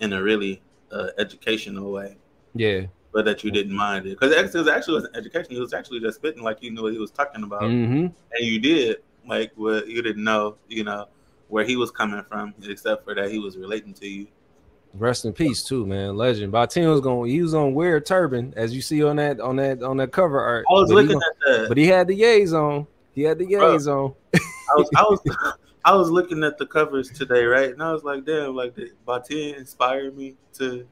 in 0.00 0.12
a 0.12 0.22
really 0.22 0.62
uh, 0.92 1.08
educational 1.18 1.92
way, 1.92 2.16
yeah. 2.54 2.82
but 3.12 3.24
that 3.24 3.44
you 3.44 3.50
didn't 3.50 3.74
mind 3.74 4.06
it 4.06 4.18
because 4.18 4.32
it 4.32 4.58
was 4.58 4.68
actually 4.68 4.94
wasn't 4.94 5.16
education. 5.16 5.50
He 5.50 5.60
was 5.60 5.72
actually 5.72 6.00
just 6.00 6.18
spitting 6.18 6.42
like 6.42 6.62
you 6.62 6.70
knew 6.70 6.82
what 6.82 6.92
he 6.92 6.98
was 6.98 7.10
talking 7.10 7.42
about, 7.42 7.62
Mm-hmm. 7.62 8.06
and 8.06 8.40
you 8.40 8.58
did 8.58 8.98
like 9.28 9.52
what 9.56 9.88
you 9.88 10.02
didn't 10.02 10.24
know, 10.24 10.56
you 10.68 10.84
know, 10.84 11.06
where 11.48 11.64
he 11.64 11.76
was 11.76 11.90
coming 11.90 12.22
from, 12.28 12.54
except 12.62 13.04
for 13.04 13.14
that 13.14 13.30
he 13.30 13.38
was 13.38 13.56
relating 13.56 13.94
to 13.94 14.06
you. 14.08 14.26
Rest 14.98 15.24
in 15.24 15.32
peace 15.32 15.62
too, 15.62 15.84
man. 15.86 16.16
Legend. 16.16 16.52
Baatin 16.52 16.90
was 16.90 17.00
going. 17.00 17.30
He 17.30 17.42
was 17.42 17.54
on 17.54 17.74
wear 17.74 17.96
a 17.96 18.00
turban, 18.00 18.52
as 18.56 18.74
you 18.74 18.80
see 18.82 19.02
on 19.04 19.16
that 19.16 19.40
on 19.40 19.56
that 19.56 19.82
on 19.82 19.96
that 19.98 20.12
cover 20.12 20.40
art. 20.40 20.64
I 20.68 20.72
was 20.72 20.90
But 20.90 20.96
he 21.02 21.02
looking 21.08 21.20
gon- 21.20 21.30
at 21.56 21.60
that. 21.62 21.68
but 21.68 21.76
he 21.76 21.86
had 21.86 22.06
the 22.08 22.18
yays 22.20 22.52
on. 22.52 22.86
He 23.14 23.22
had 23.22 23.38
the 23.38 23.46
yays 23.46 23.86
on. 23.88 24.14
I 24.34 24.38
was 24.76 24.90
I 24.96 25.02
was 25.02 25.54
I 25.84 25.94
was 25.94 26.10
looking 26.10 26.42
at 26.44 26.58
the 26.58 26.66
covers 26.66 27.10
today, 27.10 27.44
right? 27.44 27.70
And 27.70 27.82
I 27.82 27.92
was 27.92 28.02
like, 28.04 28.24
damn, 28.24 28.54
like 28.56 28.74
the 28.74 28.90
Baatin 29.06 29.56
inspired 29.56 30.16
me 30.16 30.34
to 30.54 30.86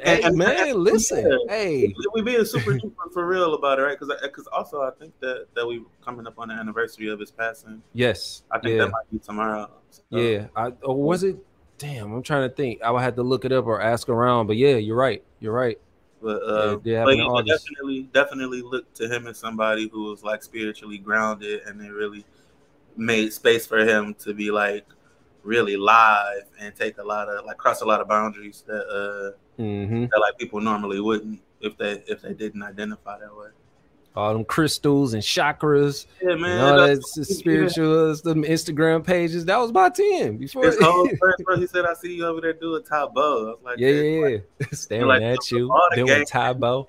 Hey 0.00 0.22
and- 0.22 0.36
man, 0.36 0.82
listen. 0.82 1.30
Yeah. 1.30 1.36
Hey, 1.54 1.94
we 2.14 2.22
being 2.22 2.44
super 2.46 2.72
duper 2.72 3.12
for 3.12 3.26
real 3.26 3.54
about 3.54 3.78
it, 3.78 3.82
right? 3.82 3.98
Because 3.98 4.14
because 4.22 4.46
also 4.48 4.80
I 4.82 4.90
think 4.98 5.12
that 5.20 5.46
that 5.54 5.66
we 5.66 5.84
coming 6.02 6.26
up 6.26 6.38
on 6.38 6.48
the 6.48 6.54
anniversary 6.54 7.08
of 7.10 7.20
his 7.20 7.30
passing. 7.30 7.82
yes. 7.92 8.42
I 8.50 8.58
think 8.58 8.72
yeah, 8.76 8.84
that 8.84 8.90
might 8.92 9.10
be 9.12 9.18
tomorrow. 9.18 9.70
So, 9.90 10.02
yeah. 10.10 10.46
I 10.56 10.72
or 10.82 10.96
was 11.02 11.22
it? 11.22 11.36
Damn, 11.78 12.12
I'm 12.12 12.22
trying 12.22 12.48
to 12.48 12.54
think. 12.54 12.82
I 12.82 12.90
would 12.90 13.02
have 13.02 13.16
to 13.16 13.22
look 13.22 13.44
it 13.44 13.52
up 13.52 13.66
or 13.66 13.80
ask 13.80 14.08
around. 14.08 14.46
But 14.46 14.56
yeah, 14.56 14.76
you're 14.76 14.96
right. 14.96 15.22
You're 15.40 15.52
right. 15.52 15.78
But 16.22 16.40
Yeah, 16.42 16.52
uh, 16.52 16.68
happen 16.68 16.82
but 17.04 17.16
you 17.16 17.44
definitely 17.44 18.02
definitely 18.12 18.62
look 18.62 18.92
to 18.94 19.08
him 19.08 19.26
as 19.26 19.38
somebody 19.38 19.88
who 19.88 20.04
was 20.04 20.22
like 20.22 20.42
spiritually 20.42 20.98
grounded, 20.98 21.62
and 21.66 21.80
it 21.80 21.90
really 21.92 22.24
made 22.96 23.32
space 23.32 23.66
for 23.66 23.80
him 23.80 24.14
to 24.14 24.32
be 24.32 24.50
like 24.50 24.86
really 25.42 25.76
live 25.76 26.44
and 26.58 26.74
take 26.74 26.98
a 26.98 27.02
lot 27.02 27.28
of 27.28 27.44
like 27.44 27.58
cross 27.58 27.82
a 27.82 27.84
lot 27.84 28.00
of 28.00 28.08
boundaries 28.08 28.62
that 28.66 28.86
uh 28.88 29.36
Mm-hmm. 29.58 30.06
that 30.06 30.18
like 30.20 30.36
people 30.36 30.60
normally 30.60 31.00
wouldn't 31.00 31.40
if 31.60 31.76
they 31.78 32.02
if 32.08 32.22
they 32.22 32.34
didn't 32.34 32.62
identify 32.62 33.18
that 33.20 33.36
way. 33.36 33.48
All 34.16 34.32
them 34.32 34.44
crystals 34.44 35.12
and 35.14 35.20
chakras, 35.22 36.06
Yeah, 36.22 36.36
man. 36.36 36.60
all 36.60 36.76
that 36.78 36.86
that's- 36.86 37.18
s- 37.18 37.36
spirituals, 37.38 38.22
the 38.22 38.34
Instagram 38.34 39.04
pages. 39.04 39.44
That 39.44 39.56
was 39.58 39.72
Baatin 39.72 40.38
before. 40.38 40.66
His 40.66 40.78
whole 40.80 41.08
first 41.20 41.42
bro, 41.44 41.56
he 41.58 41.66
said, 41.66 41.84
"I 41.84 41.94
see 41.94 42.14
you 42.14 42.24
over 42.26 42.40
there 42.40 42.52
doing 42.52 42.84
top 42.84 43.12
bow." 43.12 43.38
I 43.38 43.50
was 43.50 43.58
like, 43.64 43.78
yeah, 43.80 43.90
"Man, 43.92 44.04
yeah, 44.30 44.38
yeah. 44.60 44.66
Staring 44.72 45.06
like, 45.08 45.20
at 45.22 45.50
you, 45.50 45.68
doing 45.96 46.24
Tybo. 46.26 46.86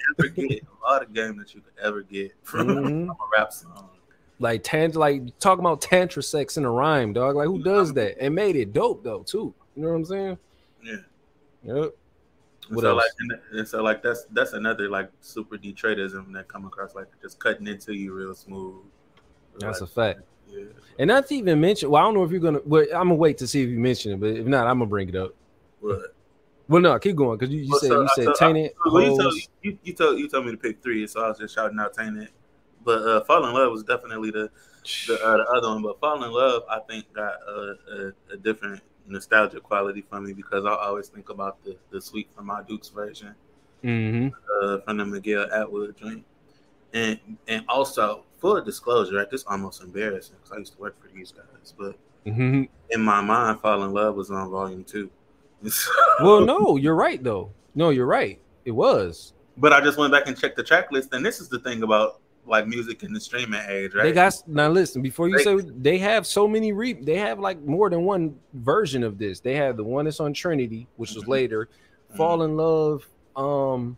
all 0.84 1.00
the 1.00 1.06
game 1.12 1.38
that 1.38 1.56
you 1.56 1.62
could 1.62 1.74
ever 1.84 2.04
get 2.04 2.32
from, 2.44 2.68
Mhm. 2.68 3.08
from 3.08 3.10
a 3.10 3.16
rap 3.36 3.52
song. 3.52 3.90
like 4.40 4.62
tant 4.64 4.96
like 4.96 5.24
talking 5.40 5.62
about 5.66 5.82
tantra 5.82 6.22
sex 6.22 6.58
in 6.58 6.66
a 6.66 6.70
rhyme, 6.70 7.12
dog. 7.14 7.36
Like 7.38 7.48
who 7.48 7.64
does 7.64 7.94
that? 7.94 8.18
And 8.22 8.36
made 8.36 8.56
it 8.56 8.72
dope 8.74 9.04
though 9.04 9.24
too. 9.24 9.52
You 9.76 9.82
know 9.84 9.90
what 9.90 9.96
I'm 9.96 10.06
saying? 10.06 10.38
Yeah. 10.84 10.96
Yep. 11.64 11.96
And 12.67 12.75
What 12.75 12.82
so 12.84 12.89
else? 12.91 13.04
like, 13.04 13.12
and, 13.51 13.60
and 13.60 13.67
so 13.67 13.84
like 13.84 14.01
that's 14.01 14.25
that's 14.32 14.54
another 14.54 14.89
like 14.89 15.12
super 15.21 15.58
Detroitism 15.58 16.34
that 16.34 16.47
come 16.47 16.65
across 16.65 16.95
like 16.95 17.08
just 17.21 17.39
cutting 17.39 17.67
into 17.67 17.93
you 17.93 18.13
real 18.13 18.34
smooth. 18.34 18.84
That's 19.60 19.82
a 19.82 19.88
fact. 19.88 20.21
yeah. 20.49 20.63
And 20.99 21.08
not 21.10 21.28
to 21.28 21.36
even 21.36 21.62
mention. 21.62 21.89
Well, 21.89 22.01
I 22.01 22.06
don't 22.06 22.13
know 22.15 22.23
if 22.23 22.32
you're 22.32 22.39
gonna. 22.39 22.60
Well, 22.65 22.84
I'm 22.93 23.08
gonna 23.10 23.15
wait 23.15 23.38
to 23.39 23.47
see 23.47 23.62
if 23.63 23.69
you 23.69 23.80
mention 23.80 24.13
it, 24.13 24.19
but 24.19 24.30
if 24.30 24.45
not, 24.45 24.67
I'm 24.67 24.80
gonna 24.80 24.89
bring 24.89 25.10
it 25.10 25.15
up. 25.15 25.34
But, 25.82 26.15
Well, 26.67 26.82
no, 26.82 26.97
keep 26.97 27.15
going 27.15 27.38
because 27.38 27.54
you, 27.54 27.62
you 27.62 27.69
Well, 27.69 27.80
said 27.80 27.89
so- 27.89 28.01
you 28.01 28.10
said 28.15 28.25
so- 28.25 28.34
tainted. 28.34 28.71
well, 28.86 29.04
you, 29.04 29.17
told, 29.21 29.34
you, 29.62 29.78
you 29.84 29.93
told 29.93 30.17
you 30.19 30.28
told 30.28 30.45
me 30.45 30.51
to 30.51 30.58
pick 30.58 30.82
three, 30.82 31.06
so 31.08 31.21
I 31.23 31.28
was 31.30 31.38
just 31.38 31.54
shouting 31.54 31.80
out 31.80 31.93
Tainted. 31.93 32.30
But 32.84 33.01
uh, 33.04 33.23
Fall 33.25 33.45
in 33.45 33.54
Love 33.54 33.71
was 33.71 33.84
definitely 33.84 34.32
the 34.32 34.49
the, 35.08 35.13
uh, 35.23 35.38
the 35.38 35.43
other 35.56 35.69
one. 35.69 35.82
But 35.84 35.99
Fall 35.99 36.23
in 36.23 36.32
Love, 36.32 36.63
I 36.69 36.80
think, 36.80 37.12
got 37.13 37.36
a, 37.47 37.75
a, 38.32 38.34
a 38.34 38.38
different 38.38 38.82
nostalgic 39.08 39.63
quality 39.63 40.04
for 40.10 40.20
me 40.22 40.34
because 40.34 40.65
I 40.65 40.72
always 40.76 41.08
think 41.10 41.30
about 41.30 41.63
the 41.63 41.76
the 41.91 42.02
Suite 42.02 42.30
from 42.36 42.48
Ma 42.48 42.62
Dukes 42.62 42.89
version. 42.89 43.36
Mhm. 43.84 44.32
uh, 44.63 44.80
from 44.80 44.98
the 44.98 45.06
Miguel 45.06 45.48
Atwood 45.52 45.96
joint. 45.98 46.26
And 46.94 47.20
and 47.48 47.63
also 47.68 48.24
full 48.39 48.62
disclosure, 48.62 49.15
right? 49.18 49.30
This 49.30 49.44
almost 49.48 49.84
embarrassing 49.84 50.36
because 50.38 50.52
I 50.56 50.60
used 50.60 50.74
to 50.74 50.80
work 50.80 50.96
for 51.02 51.10
these 51.13 51.32
guys, 51.32 51.74
but 51.78 51.96
Mhm. 52.26 52.68
in 52.89 53.02
my 53.02 53.22
mind, 53.22 53.60
Fall 53.62 53.84
in 53.84 53.94
Love 53.94 54.15
was 54.15 54.32
on 54.32 54.50
volume 54.50 54.84
two. 54.84 55.10
Well, 56.22 56.41
no, 56.46 56.78
you're 56.78 56.96
right 56.96 57.22
though. 57.24 57.52
No, 57.76 57.89
you're 57.89 58.06
right. 58.08 58.39
It 58.65 58.72
was. 58.72 59.34
but 59.58 59.72
I 59.72 59.80
just 59.82 59.98
went 59.98 60.12
back 60.12 60.28
and 60.28 60.38
checked 60.38 60.58
the 60.58 60.63
track 60.63 60.91
list, 60.91 61.13
and 61.13 61.26
this 61.26 61.39
is 61.39 61.48
the 61.48 61.60
thing 61.60 61.82
about 61.84 62.20
like 62.47 62.67
music 62.67 63.03
in 63.03 63.12
the 63.13 63.19
streaming 63.19 63.62
age, 63.67 63.93
right? 63.93 64.03
They 64.03 64.12
got 64.12 64.34
now. 64.47 64.69
Listen, 64.69 65.01
before 65.01 65.27
you 65.29 65.38
They- 65.38 65.43
say 65.43 65.58
they 65.77 65.97
have 65.97 66.25
so 66.27 66.47
many 66.47 66.71
re, 66.73 66.93
they 66.93 67.17
have 67.17 67.39
like 67.39 67.62
more 67.63 67.89
than 67.89 68.03
one 68.03 68.36
version 68.53 69.03
of 69.03 69.17
this. 69.17 69.39
They 69.39 69.55
have 69.55 69.77
the 69.77 69.84
one 69.84 70.05
that's 70.05 70.19
on 70.19 70.34
Trinity, 70.34 70.88
which 70.97 71.13
was 71.15 71.23
Mhm. 71.23 71.29
later. 71.29 71.69
Mhm. 72.13 72.17
Fall 72.17 72.43
in 72.43 72.55
love. 72.58 73.08
Um, 73.36 73.97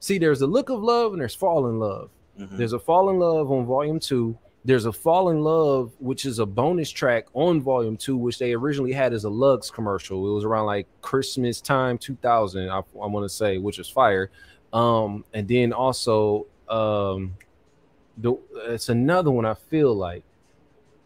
see, 0.00 0.18
there's 0.18 0.42
a 0.42 0.46
look 0.46 0.68
of 0.70 0.82
love 0.82 1.12
and 1.12 1.20
there's 1.20 1.34
fall 1.34 1.68
in 1.68 1.78
love. 1.78 2.10
Mhm. 2.38 2.56
There's 2.56 2.72
a 2.72 2.78
Fall 2.78 3.10
in 3.10 3.18
Love 3.18 3.50
on 3.52 3.66
Volume 3.66 4.00
Two. 4.00 4.38
There's 4.64 4.86
a 4.86 4.92
Fall 4.92 5.28
in 5.30 5.42
Love, 5.42 5.90
which 5.98 6.24
is 6.24 6.38
a 6.38 6.46
bonus 6.46 6.88
track 6.90 7.26
on 7.34 7.60
Volume 7.60 7.96
Two, 7.96 8.16
which 8.16 8.38
they 8.38 8.54
originally 8.54 8.92
had 8.92 9.12
as 9.12 9.24
a 9.24 9.28
Lux 9.28 9.70
commercial. 9.70 10.26
It 10.30 10.32
was 10.34 10.44
around 10.44 10.64
like 10.66 10.86
Christmas 11.02 11.60
time, 11.60 11.98
2000. 11.98 12.70
I, 12.70 12.78
I 12.78 12.82
want 13.06 13.24
to 13.24 13.28
say, 13.28 13.58
which 13.58 13.76
was 13.78 13.88
fire. 13.88 14.30
Um, 14.72 15.24
and 15.34 15.46
then 15.46 15.72
also, 15.74 16.46
um, 16.70 17.34
the 18.16 18.34
it's 18.68 18.88
another 18.88 19.30
one. 19.30 19.46
I 19.46 19.54
feel 19.54 19.94
like 19.94 20.24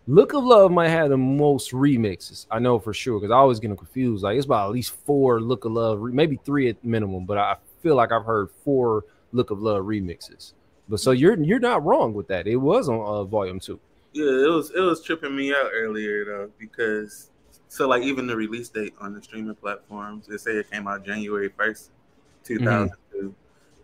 Look 0.08 0.34
of 0.34 0.44
Love 0.44 0.70
might 0.70 0.88
have 0.88 1.10
the 1.10 1.16
most 1.16 1.72
remixes. 1.72 2.46
I 2.50 2.58
know 2.58 2.78
for 2.78 2.94
sure 2.94 3.18
because 3.18 3.32
I 3.32 3.36
always 3.36 3.58
get 3.58 3.68
them 3.68 3.76
confused. 3.76 4.22
Like 4.22 4.36
it's 4.36 4.46
about 4.46 4.68
at 4.68 4.72
least 4.72 4.92
four 5.04 5.40
Look 5.40 5.64
of 5.64 5.72
Love, 5.72 6.00
maybe 6.00 6.38
three 6.44 6.68
at 6.68 6.84
minimum, 6.84 7.24
but 7.26 7.38
I 7.38 7.56
feel 7.82 7.96
like 7.96 8.12
I've 8.12 8.24
heard 8.24 8.50
four 8.64 9.04
Look 9.32 9.50
of 9.50 9.60
Love 9.60 9.84
remixes. 9.84 10.52
But 10.88 11.00
so 11.00 11.10
you're 11.10 11.36
you're 11.42 11.58
not 11.58 11.84
wrong 11.84 12.14
with 12.14 12.28
that. 12.28 12.46
It 12.46 12.56
was 12.56 12.88
on 12.88 13.00
uh, 13.00 13.24
volume 13.24 13.58
two. 13.58 13.80
Yeah, 14.12 14.24
it 14.24 14.50
was 14.50 14.70
it 14.70 14.80
was 14.80 15.02
tripping 15.02 15.34
me 15.34 15.50
out 15.52 15.70
earlier 15.74 16.24
though 16.24 16.50
because 16.58 17.30
so 17.68 17.88
like 17.88 18.02
even 18.02 18.26
the 18.26 18.36
release 18.36 18.68
date 18.68 18.94
on 19.00 19.12
the 19.12 19.20
streaming 19.20 19.54
platforms, 19.56 20.26
they 20.28 20.36
say 20.36 20.52
it 20.52 20.70
came 20.70 20.86
out 20.86 21.04
January 21.04 21.48
first, 21.48 21.90
two 22.44 22.58
thousand 22.58 22.96
two. 23.10 23.34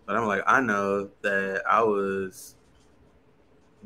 But 0.07 0.17
I'm 0.17 0.27
like, 0.27 0.43
I 0.47 0.61
know 0.61 1.11
that 1.23 1.63
I 1.69 1.83
was 1.83 2.55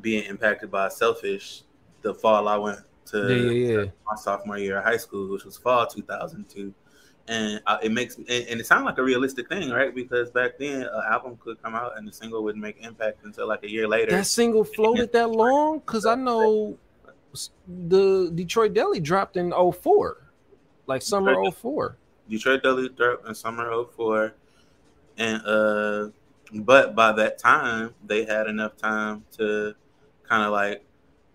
being 0.01 0.25
impacted 0.25 0.71
by 0.71 0.89
selfish 0.89 1.63
the 2.03 2.15
fall 2.15 2.49
I 2.49 2.57
went 2.57 2.81
to 3.07 3.19
Yeah, 3.19 3.51
yeah, 3.51 3.81
yeah. 3.83 3.91
my 4.07 4.17
sophomore 4.17 4.59
year 4.59 4.79
of 4.79 4.85
high 4.85 4.97
school, 4.97 5.29
which 5.31 5.45
was 5.45 5.57
fall 5.57 5.87
2002. 5.87 6.73
And 7.29 7.61
uh, 7.67 7.79
it 7.83 7.91
makes 7.91 8.17
and, 8.17 8.29
and 8.29 8.61
it 8.61 8.67
sounded 8.67 8.87
like 8.87 8.99
a 8.99 9.03
realistic 9.03 9.49
thing, 9.49 9.71
right? 9.71 9.93
Because 9.93 10.31
back 10.31 10.59
then, 10.59 10.83
an 10.83 11.03
album 11.11 11.37
could 11.41 11.61
come 11.61 11.75
out 11.75 11.99
and 11.99 12.07
the 12.07 12.13
single 12.13 12.45
wouldn't 12.45 12.63
make 12.63 12.77
impact 12.81 13.25
until 13.25 13.49
like 13.49 13.65
a 13.65 13.71
year 13.71 13.89
later. 13.89 14.13
That 14.13 14.27
single 14.27 14.63
floated 14.63 15.13
that 15.13 15.31
long 15.31 15.81
because 15.81 16.07
I 16.07 16.15
know 16.15 16.79
the 17.67 18.31
Detroit 18.33 18.75
Deli 18.75 19.01
dropped 19.01 19.37
in 19.37 19.53
04, 19.53 20.31
like 20.87 21.03
summer 21.03 21.35
04. 21.51 21.97
Detroit 22.31 22.63
Deli 22.63 22.89
dropped 22.91 23.27
in 23.27 23.35
summer 23.35 23.71
04. 23.97 24.33
And 25.19 25.43
uh 25.45 26.09
but 26.53 26.95
by 26.95 27.11
that 27.13 27.39
time 27.39 27.95
they 28.05 28.25
had 28.25 28.47
enough 28.47 28.77
time 28.77 29.25
to 29.37 29.75
kind 30.29 30.43
of 30.43 30.53
like 30.53 30.85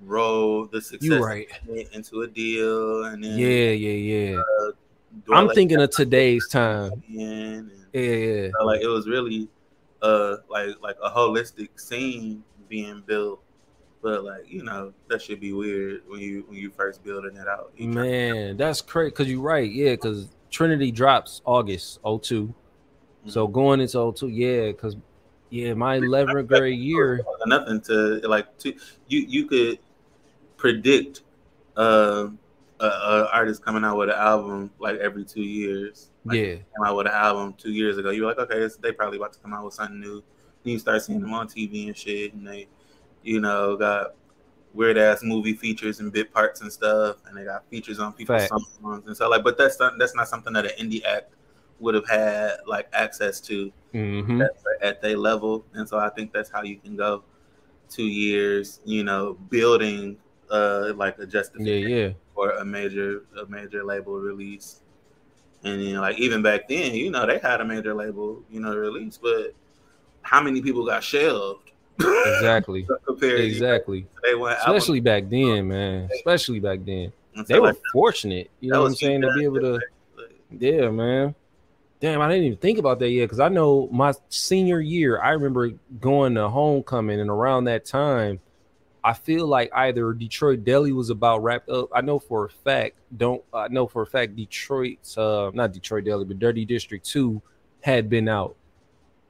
roll 0.02 0.66
the 0.66 0.82
success 0.82 1.22
right. 1.22 1.48
into 1.94 2.22
a 2.22 2.28
deal 2.28 3.06
and 3.06 3.24
then 3.24 3.38
Yeah, 3.38 3.70
yeah, 3.72 4.34
yeah. 4.34 4.42
do 5.26 5.34
I'm 5.34 5.48
that 5.48 5.56
thinking 5.56 5.82
of 5.82 5.90
today's 5.92 6.48
time. 6.48 6.92
and 7.08 7.72
Yeah, 7.94 8.02
yeah. 8.02 8.50
so, 8.58 8.66
like 8.66 8.82
it 8.82 8.88
was 8.88 9.08
really 9.08 9.48
uh 10.02 10.38
like 10.50 10.70
like 10.82 10.98
a 11.04 11.10
holistic 11.10 11.70
scene 11.80 12.44
being 12.70 13.04
built. 13.06 13.42
But 14.02 14.24
like, 14.24 14.52
you 14.52 14.64
know, 14.64 14.94
that 15.10 15.22
should 15.22 15.40
be 15.40 15.54
weird 15.54 16.02
when 16.08 16.20
you 16.20 16.44
when 16.48 16.58
you 16.58 16.72
first 16.72 17.04
building 17.04 17.36
it 17.38 17.48
out. 17.48 17.72
Man, 17.80 18.58
that's 18.58 18.82
crazy. 18.82 19.12
Cause 19.12 19.28
you're 19.28 19.42
right. 19.42 19.70
Yeah, 19.72 19.92
because 19.92 20.30
Trinity 20.50 20.92
drops 20.92 21.42
August 21.46 22.00
02. 22.04 22.54
So 23.28 23.46
Mm-hmm. 23.46 23.54
going 23.54 23.82
into 23.82 24.12
02, 24.18 24.30
yeah, 24.30 24.68
because 24.72 24.98
yeah, 25.52 25.74
my 25.74 26.00
11th 26.00 26.48
grade 26.48 26.80
year. 26.80 27.24
nothing 27.46 27.82
to 27.82 28.22
like 28.28 28.58
to 28.60 28.74
you 29.08 29.20
you 29.20 29.46
could 29.46 29.80
predict 30.56 31.22
uh, 31.76 32.30
a, 32.80 32.86
a 32.86 33.30
artist 33.32 33.64
coming 33.64 33.84
out 33.84 33.98
with 33.98 34.10
an 34.10 34.16
album 34.16 34.72
like 34.80 34.98
every 35.00 35.26
two 35.26 35.42
years. 35.42 36.10
Like, 36.24 36.38
Yeah, 36.38 36.46
came 36.46 36.86
out 36.86 36.96
with 36.96 37.08
an 37.08 37.14
album 37.14 37.54
two 37.58 37.72
years 37.72 37.98
ago. 37.98 38.12
You're 38.12 38.28
like, 38.28 38.38
okay, 38.38 38.60
it's, 38.60 38.78
they 38.78 38.94
probably 38.94 39.18
about 39.18 39.34
to 39.34 39.40
come 39.40 39.54
out 39.54 39.66
with 39.66 39.74
something 39.74 40.00
new. 40.00 40.24
And 40.64 40.74
you 40.74 40.80
start 40.80 41.02
seeing 41.02 41.20
them 41.20 41.34
on 41.34 41.48
TV 41.48 41.88
and 41.88 41.98
shit, 41.98 42.34
and 42.34 42.48
they, 42.48 42.68
you 43.24 43.42
know, 43.42 43.76
got 43.76 44.14
weird 44.74 44.98
ass 44.98 45.22
movie 45.22 45.54
features 45.54 46.00
and 46.00 46.14
bit 46.14 46.32
parts 46.32 46.62
and 46.62 46.72
stuff, 46.72 47.18
and 47.26 47.36
they 47.36 47.44
got 47.44 47.68
features 47.70 48.00
on 48.00 48.14
people's 48.14 48.48
songs 48.48 49.06
and 49.08 49.18
so 49.18 49.28
like. 49.28 49.44
But 49.44 49.58
that's 49.58 49.80
not 49.80 49.98
that's 49.98 50.16
not 50.16 50.28
something 50.28 50.54
that 50.54 50.66
an 50.66 50.72
indie 50.80 51.04
act 51.04 51.34
would 51.82 51.96
have 51.96 52.08
had 52.08 52.58
like 52.66 52.88
access 52.94 53.42
to 53.42 53.72
hmm 53.92 54.42
at, 54.42 54.56
at 54.82 55.02
their 55.02 55.18
level, 55.18 55.66
and 55.74 55.88
so 55.88 55.98
I 55.98 56.10
think 56.10 56.32
that's 56.32 56.50
how 56.50 56.64
you 56.64 56.78
can 56.78 56.96
go 56.96 57.24
two 57.90 58.06
years, 58.06 58.80
you 58.86 59.04
know, 59.04 59.34
building 59.50 60.18
uh 60.50 60.94
like 60.96 61.18
a 61.18 61.22
yeah, 61.22 61.28
justification 61.28 61.90
yeah. 61.92 62.10
for 62.34 62.52
a 62.52 62.66
major 62.66 63.24
a 63.42 63.46
major 63.48 63.84
label 63.84 64.14
release. 64.14 64.82
And 65.64 65.82
then 65.82 65.96
like 65.96 66.18
even 66.18 66.42
back 66.42 66.68
then, 66.68 66.96
you 66.96 67.12
know, 67.12 67.26
they 67.28 67.38
had 67.38 67.62
a 67.62 67.66
major 67.66 67.94
label, 67.94 68.42
you 68.50 68.60
know, 68.60 68.76
release, 68.76 69.18
but 69.18 69.54
how 70.22 70.42
many 70.42 70.62
people 70.62 70.86
got 70.86 71.04
shelved? 71.04 71.72
Exactly, 72.00 72.88
to 73.20 73.36
exactly. 73.36 74.08
they 74.24 74.34
went 74.34 74.58
album- 74.60 74.76
Especially 74.76 75.00
back 75.02 75.30
then, 75.30 75.68
man. 75.68 76.10
Especially 76.16 76.60
back 76.60 76.80
then, 76.84 77.12
so, 77.36 77.44
they 77.44 77.60
were 77.60 77.76
fortunate. 77.94 78.50
You 78.60 78.72
know 78.72 78.82
what 78.82 78.88
I'm 78.88 78.96
saying 78.96 79.22
to 79.22 79.34
be 79.34 79.44
able 79.44 79.60
to. 79.60 79.80
Yeah, 80.58 80.90
man. 80.90 81.36
Damn, 82.02 82.20
I 82.20 82.28
didn't 82.30 82.46
even 82.46 82.58
think 82.58 82.80
about 82.80 82.98
that 83.00 83.12
yet 83.12 83.26
because 83.26 83.40
I 83.40 83.48
know 83.48 83.88
my 83.92 84.12
senior 84.30 84.80
year, 84.80 85.22
I 85.22 85.30
remember 85.30 85.70
going 86.00 86.34
to 86.34 86.50
homecoming, 86.50 87.20
and 87.20 87.30
around 87.30 87.66
that 87.66 87.86
time, 87.86 88.40
I 89.04 89.14
feel 89.14 89.46
like 89.46 89.72
either 89.74 90.12
Detroit 90.14 90.64
Deli 90.64 90.94
was 90.94 91.12
about 91.12 91.44
wrapped 91.44 91.70
up. 91.70 91.90
I 91.94 92.02
know 92.02 92.18
for 92.18 92.46
a 92.46 92.50
fact, 92.50 92.96
don't 93.16 93.44
I 93.54 93.68
know 93.68 93.86
for 93.86 94.02
a 94.02 94.08
fact 94.08 94.36
Detroit's 94.36 95.16
uh 95.18 95.52
not 95.54 95.74
Detroit 95.74 96.06
Deli, 96.06 96.26
but 96.26 96.40
Dirty 96.40 96.66
District 96.66 97.06
2 97.06 97.40
had 97.82 98.10
been 98.10 98.28
out. 98.28 98.56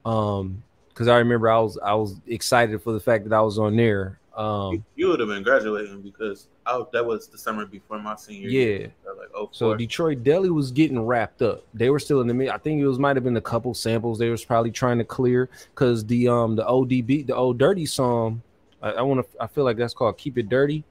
Um, 0.04 0.62
because 0.88 1.08
I 1.08 1.18
remember 1.18 1.50
I 1.50 1.58
was 1.58 1.78
I 1.78 1.94
was 1.94 2.20
excited 2.26 2.82
for 2.82 2.92
the 2.92 3.00
fact 3.00 3.28
that 3.28 3.34
I 3.34 3.40
was 3.42 3.58
on 3.58 3.76
there. 3.76 4.18
Um, 4.36 4.84
you 4.96 5.08
would 5.08 5.20
have 5.20 5.28
been 5.28 5.42
graduating 5.42 6.00
because 6.00 6.48
I, 6.64 6.82
that 6.92 7.04
was 7.04 7.28
the 7.28 7.36
summer 7.36 7.66
before 7.66 7.98
my 7.98 8.16
senior 8.16 8.48
year. 8.48 8.80
yeah. 8.80 8.86
So, 9.04 9.14
like 9.18 9.28
oh 9.34 9.48
So 9.52 9.74
Detroit 9.74 10.24
Deli 10.24 10.48
was 10.48 10.70
getting 10.70 11.00
wrapped 11.00 11.42
up. 11.42 11.64
They 11.74 11.90
were 11.90 11.98
still 11.98 12.20
in 12.22 12.26
the 12.26 12.34
mid. 12.34 12.48
I 12.48 12.56
think 12.56 12.80
it 12.80 12.86
was 12.86 12.98
might 12.98 13.16
have 13.16 13.24
been 13.24 13.36
a 13.36 13.42
couple 13.42 13.74
samples 13.74 14.18
they 14.18 14.30
was 14.30 14.44
probably 14.44 14.70
trying 14.70 14.98
to 14.98 15.04
clear 15.04 15.50
because 15.74 16.06
the 16.06 16.28
um 16.28 16.56
the 16.56 16.64
ODB 16.64 17.26
the 17.26 17.34
old 17.34 17.58
dirty 17.58 17.86
song. 17.86 18.42
I, 18.80 18.92
I 18.92 19.02
want 19.02 19.20
to. 19.20 19.42
I 19.42 19.46
feel 19.46 19.64
like 19.64 19.76
that's 19.76 19.94
called 19.94 20.16
Keep 20.16 20.38
It 20.38 20.48
Dirty, 20.48 20.82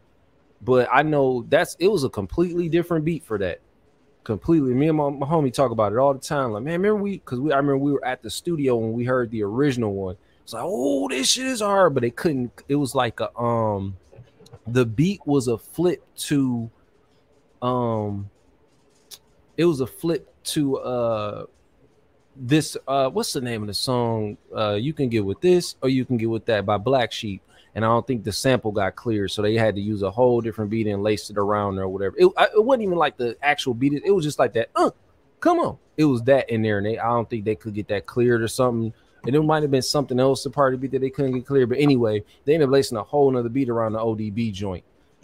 but 0.62 0.88
I 0.92 1.02
know 1.02 1.46
that's 1.50 1.76
it 1.80 1.88
was 1.88 2.04
a 2.04 2.10
completely 2.10 2.70
different 2.70 3.06
beat 3.06 3.24
for 3.24 3.38
that. 3.40 3.60
Completely. 4.24 4.76
Me 4.76 4.88
and 4.88 4.98
my, 4.98 5.10
my 5.10 5.26
homie 5.26 5.52
talk 5.52 5.72
about 5.72 5.94
it 5.94 5.98
all 5.98 6.14
the 6.14 6.20
time. 6.20 6.52
Like 6.52 6.64
man, 6.64 6.74
remember 6.74 7.02
we 7.02 7.14
because 7.14 7.40
we 7.40 7.52
I 7.52 7.58
remember 7.58 7.80
we 7.80 7.92
were 7.92 8.06
at 8.06 8.22
the 8.22 8.30
studio 8.30 8.76
when 8.76 8.94
we 8.94 9.04
heard 9.04 9.32
the 9.32 9.42
original 9.42 9.94
one. 9.94 10.16
It's 10.52 10.54
like 10.54 10.66
oh 10.66 11.08
this 11.08 11.30
shit 11.30 11.46
is 11.46 11.62
hard, 11.62 11.94
but 11.94 12.04
it 12.04 12.18
couldn't. 12.18 12.52
It 12.68 12.76
was 12.76 12.94
like 12.94 13.22
a 13.22 13.34
um 13.40 13.96
the 14.68 14.86
beat 14.86 15.26
was 15.26 15.48
a 15.48 15.58
flip 15.58 16.04
to 16.28 16.70
um 17.62 18.30
it 19.56 19.64
was 19.64 19.80
a 19.80 19.88
flip 19.88 20.28
to 20.44 20.78
uh 20.80 21.46
this 22.36 22.76
uh 22.86 23.10
what's 23.10 23.32
the 23.32 23.40
name 23.40 23.62
of 23.62 23.68
the 23.68 23.74
song? 23.74 24.38
Uh 24.54 24.74
you 24.74 24.92
can 24.92 25.08
get 25.08 25.24
with 25.24 25.40
this 25.40 25.76
or 25.82 25.88
you 25.88 26.04
can 26.04 26.18
get 26.18 26.30
with 26.30 26.46
that 26.48 26.66
by 26.66 26.76
black 26.76 27.14
sheep. 27.14 27.42
And 27.74 27.86
i 27.86 27.88
don't 27.88 28.06
think 28.06 28.26
the 28.26 28.34
sample 28.34 28.74
got 28.74 28.98
cleared 28.98 29.32
so 29.32 29.42
they 29.42 29.56
had 29.56 29.76
to 29.76 29.82
use 29.82 30.02
a 30.02 30.12
whole 30.12 30.42
different 30.42 30.70
beat 30.70 30.86
and 30.86 31.02
lace 31.02 31.30
it 31.30 31.38
around 31.38 31.80
or 31.80 31.88
whatever. 31.88 32.18
It, 32.20 32.26
it 32.26 32.66
wasn't 32.66 32.84
even 32.84 32.98
like 32.98 33.16
the 33.16 33.38
actual 33.42 33.74
beat 33.74 33.94
it 33.94 34.12
was 34.12 34.26
just 34.26 34.38
like 34.38 34.52
that 34.56 34.70
uh 34.76 34.92
come 35.40 35.60
on. 35.60 35.78
It 35.96 36.04
was 36.04 36.24
that 36.24 36.50
in 36.50 36.62
there 36.62 36.80
and 36.80 36.86
they 36.86 37.00
i 37.00 37.08
don't 37.08 37.30
think 37.30 37.46
they 37.46 37.56
could 37.56 37.74
get 37.74 37.88
that 37.88 38.06
cleared 38.06 38.42
or 38.42 38.50
something 38.50 38.94
and 39.26 39.36
it 39.36 39.42
might 39.42 39.62
have 39.62 39.72
been 39.72 39.82
something 39.82 40.20
else 40.20 40.44
the 40.44 40.50
part 40.50 40.74
of 40.74 40.80
the 40.80 40.88
beat 40.88 40.92
that 40.92 41.02
they 41.02 41.10
couldn't 41.10 41.34
get 41.34 41.46
clear 41.46 41.68
but 41.68 41.78
anyway 41.78 42.24
they 42.46 42.54
ended 42.54 42.68
up 42.68 42.74
lacing 42.74 42.98
a 42.98 43.04
whole 43.04 43.30
nother 43.32 43.50
beat 43.50 43.70
around 43.70 43.94
the 43.94 44.00
odb 44.00 44.52
joint 44.54 44.84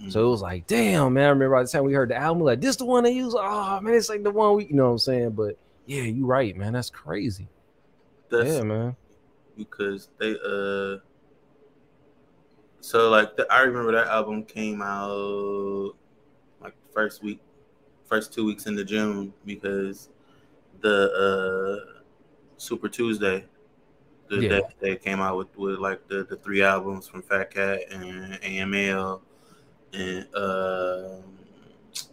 so 0.09 0.27
it 0.27 0.29
was 0.29 0.41
like, 0.41 0.67
damn, 0.67 1.13
man. 1.13 1.25
I 1.25 1.29
remember 1.29 1.55
by 1.55 1.63
the 1.63 1.69
time 1.69 1.83
we 1.83 1.93
heard 1.93 2.09
the 2.09 2.15
album, 2.15 2.43
like, 2.43 2.61
this 2.61 2.75
the 2.75 2.85
one 2.85 3.03
they 3.03 3.11
use. 3.11 3.33
Oh 3.35 3.81
man, 3.81 3.93
it's 3.95 4.09
like 4.09 4.23
the 4.23 4.31
one 4.31 4.55
we, 4.55 4.65
you 4.65 4.75
know 4.75 4.85
what 4.85 4.91
I'm 4.91 4.97
saying? 4.99 5.31
But 5.31 5.57
yeah, 5.85 6.03
you 6.03 6.25
right, 6.25 6.55
man. 6.55 6.73
That's 6.73 6.89
crazy. 6.89 7.47
that's 8.29 8.49
yeah, 8.49 8.63
man. 8.63 8.95
because 9.57 10.09
they 10.19 10.31
uh 10.33 10.97
so 12.79 13.09
like 13.09 13.35
the, 13.35 13.47
I 13.49 13.61
remember 13.61 13.91
that 13.93 14.07
album 14.07 14.43
came 14.43 14.81
out 14.81 15.93
like 16.61 16.75
first 16.93 17.23
week 17.23 17.39
first 18.05 18.33
two 18.33 18.45
weeks 18.45 18.67
into 18.67 18.85
June 18.85 19.33
because 19.45 20.09
the 20.81 21.81
uh 21.89 22.01
Super 22.57 22.87
Tuesday 22.87 23.45
the 24.29 24.37
Yeah. 24.37 24.49
day 24.49 24.61
they 24.79 24.95
came 24.95 25.19
out 25.19 25.37
with, 25.37 25.55
with 25.57 25.79
like 25.79 26.07
the, 26.07 26.23
the 26.23 26.35
three 26.37 26.61
albums 26.63 27.07
from 27.07 27.21
Fat 27.21 27.51
Cat 27.53 27.81
and 27.91 28.33
AML 28.41 29.21
and 29.93 30.27
um 30.35 31.23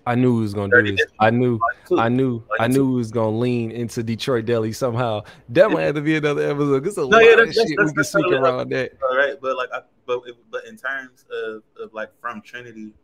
I 0.06 0.14
knew 0.14 0.36
he 0.36 0.42
was 0.42 0.54
gonna 0.54 0.82
do 0.82 0.96
this. 0.96 1.06
I 1.20 1.28
knew, 1.30 1.58
I 1.98 2.08
knew, 2.08 2.42
I 2.58 2.68
knew 2.68 2.90
he 2.92 2.96
was 2.96 3.10
gonna 3.10 3.36
lean 3.36 3.70
into 3.70 4.02
Detroit 4.02 4.46
Deli 4.46 4.72
somehow. 4.72 5.22
That 5.50 5.70
might 5.70 5.82
have 5.82 5.94
to 5.96 6.00
be 6.00 6.16
another 6.16 6.42
episode. 6.50 6.84
There's 6.84 6.96
a 6.96 7.02
No, 7.02 7.06
lot 7.08 7.22
yeah, 7.24 7.30
of 7.32 7.38
shit 7.52 7.54
that's- 7.56 7.68
we 7.68 7.76
can 7.76 7.92
that's 7.96 8.08
sneak 8.10 8.24
totally 8.24 8.40
around 8.42 8.70
that. 8.70 8.92
All 9.02 9.16
right, 9.16 9.38
but 9.40 9.56
like, 9.56 9.68
I, 9.74 9.80
but 10.06 10.22
but 10.50 10.64
in 10.66 10.76
terms 10.78 11.26
of, 11.30 11.62
of 11.78 11.92
like 11.92 12.10
from 12.20 12.40
Trinity 12.40 12.94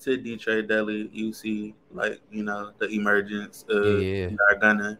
to 0.00 0.16
Detroit 0.16 0.68
Deli, 0.68 1.08
you 1.12 1.32
see 1.32 1.74
like 1.92 2.20
you 2.30 2.44
know 2.44 2.70
the 2.78 2.86
emergence 2.88 3.64
of 3.68 4.00
Yeah. 4.00 4.28
Gargana 4.52 4.98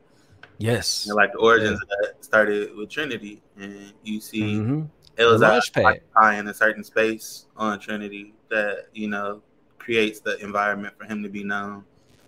Yes. 0.61 1.07
and 1.07 1.17
like 1.17 1.33
the 1.33 1.39
origins 1.39 1.81
of 1.81 1.89
that 1.89 2.25
started 2.25 2.77
with 2.77 2.91
Trinity, 2.91 3.43
and 3.57 3.93
you 4.05 4.21
see 4.21 4.59
hmm 4.59 4.83
Elzhi 5.17 5.85
occupying 5.85 6.47
a 6.49 6.55
certain 6.55 6.85
space 6.85 7.47
on 7.57 7.79
Trinity 7.81 8.35
that 8.51 8.87
you 8.93 9.09
know 9.09 9.43
creates 9.79 10.21
the 10.21 10.37
environment 10.39 10.95
for 10.99 11.05
him 11.05 11.23
to 11.23 11.29
be 11.29 11.43
known. 11.43 11.85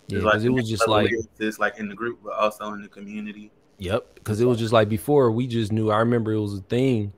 Yeah, 0.07 0.19
because 0.19 0.43
it 0.43 0.49
was 0.49 0.69
just 0.69 0.87
like 0.87 1.11
it's 1.39 1.59
like 1.59 1.77
in 1.77 1.87
the 1.87 1.95
group, 1.95 2.19
but 2.23 2.33
also 2.33 2.73
in 2.73 2.81
the 2.81 2.87
community. 2.87 3.51
Yep, 3.77 4.15
because 4.15 4.41
it 4.41 4.45
was 4.45 4.59
just 4.59 4.73
like 4.73 4.89
before 4.89 5.31
we 5.31 5.47
just 5.47 5.71
knew. 5.71 5.91
I 5.91 5.99
remember 5.99 6.33
it 6.33 6.39
was 6.39 6.57
a 6.57 6.61
thing, 6.61 7.13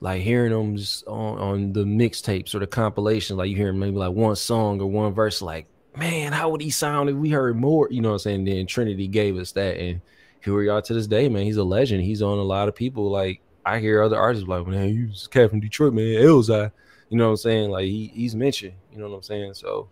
like 0.00 0.20
hearing 0.20 0.52
them 0.52 0.76
just 0.76 1.06
on, 1.06 1.38
on 1.38 1.72
the 1.72 1.84
mixtapes 1.84 2.54
or 2.54 2.58
the 2.58 2.66
compilations. 2.66 3.38
Like 3.38 3.48
you 3.48 3.56
hear 3.56 3.72
maybe 3.72 3.96
like 3.96 4.12
one 4.12 4.36
song 4.36 4.80
or 4.80 4.86
one 4.86 5.14
verse. 5.14 5.40
Like, 5.40 5.66
man, 5.96 6.32
how 6.32 6.50
would 6.50 6.60
he 6.60 6.70
sound 6.70 7.08
if 7.08 7.16
we 7.16 7.30
heard 7.30 7.56
more? 7.56 7.88
You 7.90 8.02
know 8.02 8.10
what 8.10 8.14
I'm 8.14 8.18
saying? 8.20 8.44
Then 8.44 8.66
Trinity 8.66 9.08
gave 9.08 9.36
us 9.36 9.52
that, 9.52 9.78
and 9.78 10.00
here 10.42 10.56
we 10.56 10.68
are 10.68 10.82
to 10.82 10.94
this 10.94 11.06
day, 11.06 11.28
man. 11.28 11.44
He's 11.44 11.56
a 11.56 11.64
legend. 11.64 12.02
He's 12.02 12.22
on 12.22 12.38
a 12.38 12.42
lot 12.42 12.68
of 12.68 12.74
people. 12.74 13.10
Like 13.10 13.40
I 13.64 13.78
hear 13.78 14.02
other 14.02 14.18
artists 14.18 14.48
like, 14.48 14.66
man, 14.66 14.88
you 14.94 15.08
was 15.08 15.26
cat 15.26 15.50
from 15.50 15.60
Detroit, 15.60 15.92
man. 15.94 16.04
Elzhi. 16.04 16.70
You 17.10 17.18
know 17.18 17.26
what 17.26 17.30
I'm 17.32 17.36
saying? 17.36 17.70
Like 17.70 17.84
he, 17.84 18.10
he's 18.14 18.34
mentioned. 18.34 18.74
You 18.92 18.98
know 18.98 19.08
what 19.10 19.16
I'm 19.16 19.22
saying? 19.22 19.54
So 19.54 19.88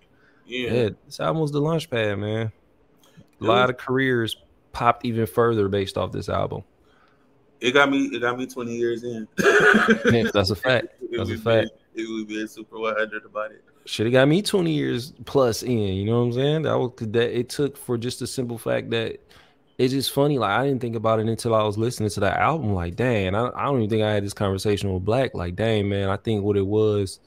Yeah, 0.46 0.70
yeah, 0.72 0.88
this 1.06 1.20
album 1.20 1.42
was 1.42 1.52
the 1.52 1.60
launch 1.60 1.90
pad, 1.90 2.18
man. 2.18 2.50
A 3.40 3.44
lot 3.44 3.62
was- 3.68 3.70
of 3.70 3.76
careers 3.78 4.36
popped 4.72 5.04
even 5.04 5.26
further 5.26 5.68
based 5.68 5.96
off 5.98 6.12
this 6.12 6.28
album. 6.28 6.62
it 7.60 7.72
got 7.72 7.90
me. 7.90 8.04
It 8.06 8.20
got 8.20 8.38
me 8.38 8.46
twenty 8.46 8.76
years 8.76 9.04
in. 9.04 9.26
Yeah, 10.12 10.30
that's 10.32 10.50
a 10.50 10.56
fact. 10.66 10.88
It 11.02 11.16
That's 11.18 11.30
a 11.30 11.38
fact. 11.38 11.70
It 11.94 12.08
would 12.08 12.28
be 12.28 12.42
a 12.42 12.48
super 12.48 12.78
one 12.78 12.96
hundred 12.96 13.24
about 13.24 13.50
it. 13.52 13.62
Should 13.86 14.06
have 14.06 14.12
got 14.12 14.28
me 14.28 14.42
20 14.42 14.70
years 14.72 15.14
plus 15.24 15.62
in. 15.62 15.72
You 15.78 16.04
know 16.04 16.18
what 16.20 16.26
I'm 16.26 16.32
saying? 16.34 16.62
That 16.62 16.78
was 16.78 16.92
that 17.00 17.36
it 17.36 17.48
took 17.48 17.76
for 17.78 17.96
just 17.98 18.20
the 18.20 18.26
simple 18.26 18.58
fact 18.58 18.90
that 18.90 19.18
it's 19.80 19.94
just 19.94 20.12
funny. 20.12 20.38
Like 20.38 20.50
I 20.50 20.66
didn't 20.66 20.82
think 20.82 20.94
about 20.94 21.20
it 21.20 21.26
until 21.26 21.54
I 21.54 21.62
was 21.62 21.78
listening 21.78 22.10
to 22.10 22.20
that 22.20 22.36
album. 22.36 22.74
Like, 22.74 22.96
dang, 22.96 23.34
I, 23.34 23.48
I 23.48 23.64
don't 23.64 23.78
even 23.78 23.88
think 23.88 24.02
I 24.02 24.12
had 24.12 24.22
this 24.22 24.34
conversation 24.34 24.92
with 24.92 25.06
Black. 25.06 25.34
Like, 25.34 25.56
dang, 25.56 25.88
man, 25.88 26.10
I 26.10 26.18
think 26.18 26.44
what 26.44 26.58
it 26.58 26.66
was 26.66 27.18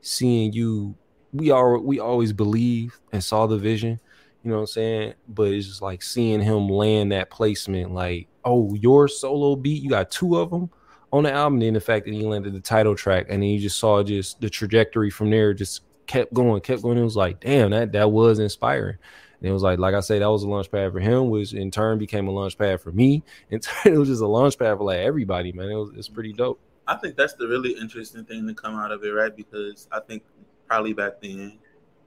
seeing 0.00 0.52
you. 0.52 0.96
We 1.32 1.52
are 1.52 1.78
we 1.78 2.00
always 2.00 2.32
believed 2.32 2.96
and 3.12 3.22
saw 3.22 3.46
the 3.46 3.56
vision. 3.56 4.00
You 4.42 4.50
know 4.50 4.56
what 4.56 4.62
I'm 4.62 4.66
saying? 4.66 5.14
But 5.28 5.52
it's 5.52 5.68
just 5.68 5.82
like 5.82 6.02
seeing 6.02 6.40
him 6.40 6.68
land 6.68 7.12
that 7.12 7.30
placement. 7.30 7.94
Like, 7.94 8.26
oh, 8.44 8.74
your 8.74 9.06
solo 9.06 9.54
beat, 9.54 9.80
you 9.80 9.90
got 9.90 10.10
two 10.10 10.36
of 10.36 10.50
them 10.50 10.68
on 11.12 11.22
the 11.22 11.32
album. 11.32 11.60
Then 11.60 11.74
the 11.74 11.80
fact 11.80 12.06
that 12.06 12.14
he 12.14 12.22
landed 12.22 12.54
the 12.54 12.60
title 12.60 12.96
track, 12.96 13.26
and 13.28 13.40
then 13.40 13.50
you 13.50 13.60
just 13.60 13.78
saw 13.78 14.02
just 14.02 14.40
the 14.40 14.50
trajectory 14.50 15.10
from 15.10 15.30
there, 15.30 15.54
just 15.54 15.82
kept 16.08 16.34
going, 16.34 16.60
kept 16.62 16.82
going. 16.82 16.98
It 16.98 17.04
was 17.04 17.16
like, 17.16 17.38
damn, 17.38 17.70
that 17.70 17.92
that 17.92 18.10
was 18.10 18.40
inspiring. 18.40 18.96
And 19.40 19.48
it 19.48 19.52
was 19.52 19.62
like, 19.62 19.78
like 19.78 19.94
I 19.94 20.00
say, 20.00 20.18
that 20.18 20.30
was 20.30 20.42
a 20.42 20.48
launch 20.48 20.70
pad 20.70 20.92
for 20.92 21.00
him, 21.00 21.30
which 21.30 21.54
in 21.54 21.70
turn 21.70 21.98
became 21.98 22.28
a 22.28 22.30
launch 22.30 22.58
pad 22.58 22.80
for 22.80 22.92
me. 22.92 23.22
And 23.50 23.66
it 23.84 23.96
was 23.98 24.08
just 24.08 24.22
a 24.22 24.26
launch 24.26 24.58
pad 24.58 24.76
for 24.78 24.84
like 24.84 24.98
everybody, 24.98 25.52
man. 25.52 25.70
It 25.70 25.76
was 25.76 25.90
it's 25.96 26.08
pretty 26.08 26.32
dope. 26.32 26.60
I 26.86 26.96
think 26.96 27.16
that's 27.16 27.34
the 27.34 27.46
really 27.46 27.72
interesting 27.72 28.24
thing 28.24 28.46
to 28.48 28.54
come 28.54 28.74
out 28.74 28.90
of 28.92 29.02
it, 29.04 29.10
right? 29.10 29.34
Because 29.34 29.88
I 29.92 30.00
think 30.00 30.24
probably 30.66 30.92
back 30.92 31.20
then, 31.22 31.58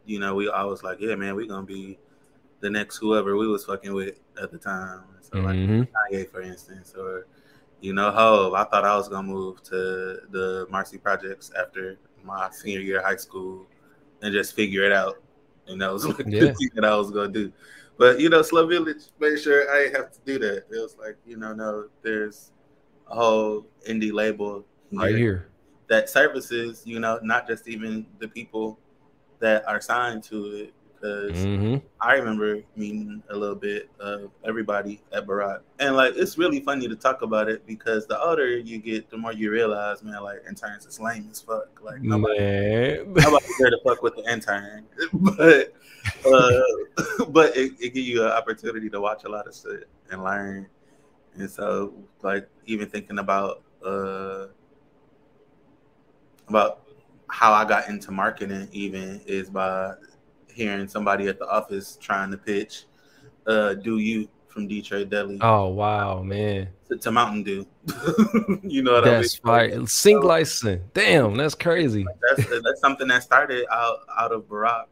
you 0.05 0.19
know, 0.19 0.35
we 0.35 0.49
always 0.49 0.83
like, 0.83 0.99
yeah, 0.99 1.15
man, 1.15 1.35
we're 1.35 1.47
gonna 1.47 1.65
be 1.65 1.97
the 2.59 2.69
next 2.69 2.97
whoever 2.97 3.35
we 3.37 3.47
was 3.47 3.65
fucking 3.65 3.93
with 3.93 4.19
at 4.41 4.51
the 4.51 4.57
time. 4.57 5.03
So 5.21 5.39
like 5.39 5.55
Mhm. 5.55 5.87
Kanye, 6.11 6.29
for 6.29 6.41
instance, 6.41 6.93
or 6.97 7.27
you 7.81 7.93
know, 7.93 8.11
Hove. 8.11 8.53
I 8.53 8.63
thought 8.65 8.85
I 8.85 8.95
was 8.95 9.09
gonna 9.09 9.27
move 9.27 9.61
to 9.63 9.75
the 10.31 10.67
Marcy 10.69 10.97
Projects 10.97 11.51
after 11.57 11.97
my 12.23 12.49
senior 12.51 12.79
year 12.81 12.99
of 12.99 13.05
high 13.05 13.15
school 13.17 13.65
and 14.21 14.33
just 14.33 14.53
figure 14.55 14.83
it 14.83 14.91
out. 14.93 15.22
And 15.67 15.81
that 15.81 15.91
was 15.91 16.05
like 16.07 16.25
Yeah. 16.27 16.39
the 16.41 16.53
thing 16.53 16.69
that 16.75 16.85
I 16.85 16.95
was 16.95 17.11
gonna 17.11 17.29
do. 17.31 17.51
But 17.97 18.19
you 18.19 18.29
know, 18.29 18.41
Slum 18.41 18.69
Village 18.69 19.03
made 19.19 19.39
sure 19.39 19.69
I 19.71 19.83
didn't 19.83 19.95
have 19.95 20.11
to 20.11 20.19
do 20.25 20.39
that. 20.39 20.57
It 20.57 20.65
was 20.81 20.97
like, 20.99 21.17
you 21.25 21.37
know, 21.37 21.53
no, 21.53 21.89
there's 22.01 22.51
a 23.07 23.15
whole 23.15 23.65
indie 23.87 24.11
label 24.13 24.65
Right 24.91 25.09
here 25.09 25.17
here. 25.17 25.47
that 25.87 26.09
services, 26.09 26.83
you 26.85 26.99
know, 26.99 27.19
not 27.23 27.47
just 27.47 27.67
even 27.67 28.05
the 28.19 28.27
people 28.27 28.79
that 29.39 29.67
are 29.67 29.81
signed 29.81 30.23
to 30.25 30.45
it. 30.55 30.73
Because 31.03 31.47
hmm 31.47 31.75
I 31.99 32.13
remember 32.15 32.61
meeting 32.75 33.23
a 33.29 33.35
little 33.35 33.55
bit 33.55 33.89
of 33.99 34.31
everybody 34.45 35.01
at 35.11 35.25
Barak. 35.27 35.63
And 35.79 35.95
like 35.95 36.13
it's 36.15 36.37
really 36.37 36.61
funny 36.61 36.87
to 36.87 36.95
talk 36.95 37.21
about 37.21 37.49
it 37.49 37.65
because 37.65 38.07
the 38.07 38.21
older 38.21 38.57
you 38.57 38.77
get, 38.77 39.09
the 39.09 39.17
more 39.17 39.33
you 39.33 39.51
realize, 39.51 40.01
man, 40.01 40.21
like 40.23 40.39
interns 40.47 40.85
is 40.85 40.99
lame 40.99 41.27
as 41.29 41.41
fuck. 41.41 41.81
Like 41.81 42.01
nobody, 42.01 42.39
Man. 42.39 43.13
nobody's 43.15 43.57
there 43.57 43.69
to 43.69 43.79
fuck 43.85 44.01
with 44.01 44.15
the 44.15 44.31
intern. 44.31 44.85
but 45.13 45.73
uh 46.25 47.25
but 47.29 47.55
it, 47.57 47.73
it 47.79 47.93
gives 47.93 48.07
you 48.07 48.23
an 48.23 48.31
opportunity 48.31 48.89
to 48.89 49.01
watch 49.01 49.25
a 49.25 49.29
lot 49.29 49.47
of 49.47 49.55
shit 49.55 49.87
and 50.11 50.23
learn. 50.23 50.67
And 51.35 51.49
so 51.49 51.93
like 52.21 52.47
even 52.65 52.87
thinking 52.89 53.19
about 53.19 53.61
uh 53.85 54.47
about 56.47 56.81
how 57.27 57.51
I 57.53 57.65
got 57.65 57.89
into 57.89 58.11
marketing 58.11 58.69
even 58.71 59.21
is 59.25 59.49
by 59.49 59.95
hearing 60.53 60.87
somebody 60.87 61.27
at 61.27 61.39
the 61.39 61.47
office 61.49 61.97
trying 62.01 62.31
to 62.31 62.37
pitch 62.37 62.85
uh 63.47 63.73
do 63.73 63.97
you 63.97 64.27
from 64.47 64.67
Detroit 64.67 65.09
Deli 65.09 65.39
Oh 65.41 65.69
wow, 65.69 66.21
man. 66.21 66.69
to, 66.87 66.97
to 66.97 67.11
Mountain 67.11 67.41
Dew. 67.43 67.65
you 68.63 68.83
know 68.83 68.93
what 68.93 69.03
That's 69.03 69.39
I 69.43 69.47
mean? 69.69 69.79
right. 69.79 69.89
Sync 69.89 70.23
license. 70.23 70.81
Damn, 70.93 71.35
that's 71.35 71.55
crazy. 71.55 72.05
That's 72.29 72.47
that's 72.61 72.79
something 72.79 73.07
that 73.07 73.23
started 73.23 73.65
out 73.71 73.99
out 74.15 74.31
of 74.31 74.47
Barak. 74.47 74.89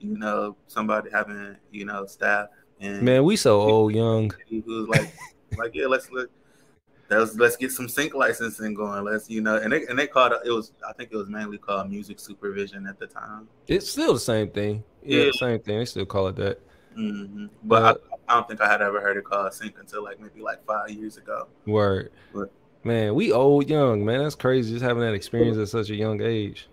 You 0.00 0.18
know, 0.18 0.56
somebody 0.66 1.08
having 1.10 1.56
you 1.70 1.84
know 1.84 2.04
staff 2.06 2.48
and 2.80 3.00
Man, 3.02 3.22
we 3.24 3.36
so 3.36 3.60
old, 3.60 3.94
young. 3.94 4.32
who 4.48 4.62
was 4.66 4.88
like 4.88 5.12
like 5.56 5.74
yeah 5.74 5.86
let's 5.86 6.10
look 6.10 6.28
let's 7.10 7.34
let's 7.36 7.56
get 7.56 7.72
some 7.72 7.88
sync 7.88 8.14
licensing 8.14 8.72
going 8.74 9.04
let's 9.04 9.28
you 9.28 9.40
know 9.40 9.56
and 9.56 9.72
they 9.72 9.84
and 9.86 9.98
they 9.98 10.06
called 10.06 10.32
it 10.32 10.38
it 10.44 10.50
was 10.52 10.72
I 10.88 10.92
think 10.92 11.10
it 11.12 11.16
was 11.16 11.28
mainly 11.28 11.58
called 11.58 11.90
music 11.90 12.20
supervision 12.20 12.86
at 12.86 12.98
the 12.98 13.06
time. 13.06 13.48
It's 13.66 13.90
still 13.90 14.14
the 14.14 14.20
same 14.20 14.50
thing. 14.50 14.84
Yeah, 15.02 15.24
Yeah. 15.24 15.30
same 15.32 15.60
thing. 15.60 15.78
They 15.78 15.84
still 15.86 16.06
call 16.06 16.28
it 16.28 16.36
that. 16.36 16.60
hmm 16.94 17.46
But 17.64 18.00
I, 18.28 18.32
I 18.32 18.34
don't 18.36 18.48
think 18.48 18.60
I 18.60 18.68
had 18.68 18.80
ever 18.82 19.00
heard 19.00 19.16
it 19.16 19.24
called 19.24 19.52
sync 19.52 19.76
until 19.80 20.04
like 20.04 20.20
maybe 20.20 20.40
like 20.40 20.64
five 20.66 20.90
years 20.90 21.16
ago. 21.16 21.48
Word. 21.66 22.12
But- 22.32 22.52
Man, 22.82 23.14
we 23.14 23.30
old 23.30 23.68
young, 23.68 24.06
man. 24.06 24.22
That's 24.22 24.34
crazy. 24.34 24.72
Just 24.72 24.82
having 24.82 25.02
that 25.02 25.12
experience 25.12 25.58
at 25.58 25.68
such 25.68 25.90
a 25.90 25.94
young 25.94 26.22
age. 26.22 26.66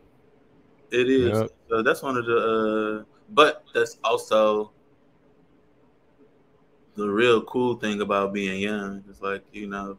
It 0.89 1.09
is. 1.09 1.37
Yep. 1.37 1.49
So 1.67 1.83
that's 1.83 2.01
one 2.01 2.15
of 2.15 2.25
the. 2.25 3.01
Uh, 3.01 3.03
but 3.33 3.65
that's 3.73 3.97
also 4.05 4.71
the 6.95 7.09
real 7.09 7.41
cool 7.43 7.75
thing 7.75 7.99
about 7.99 8.31
being 8.33 8.61
young. 8.61 9.03
It's 9.09 9.21
like 9.21 9.43
you 9.51 9.67
know, 9.67 9.97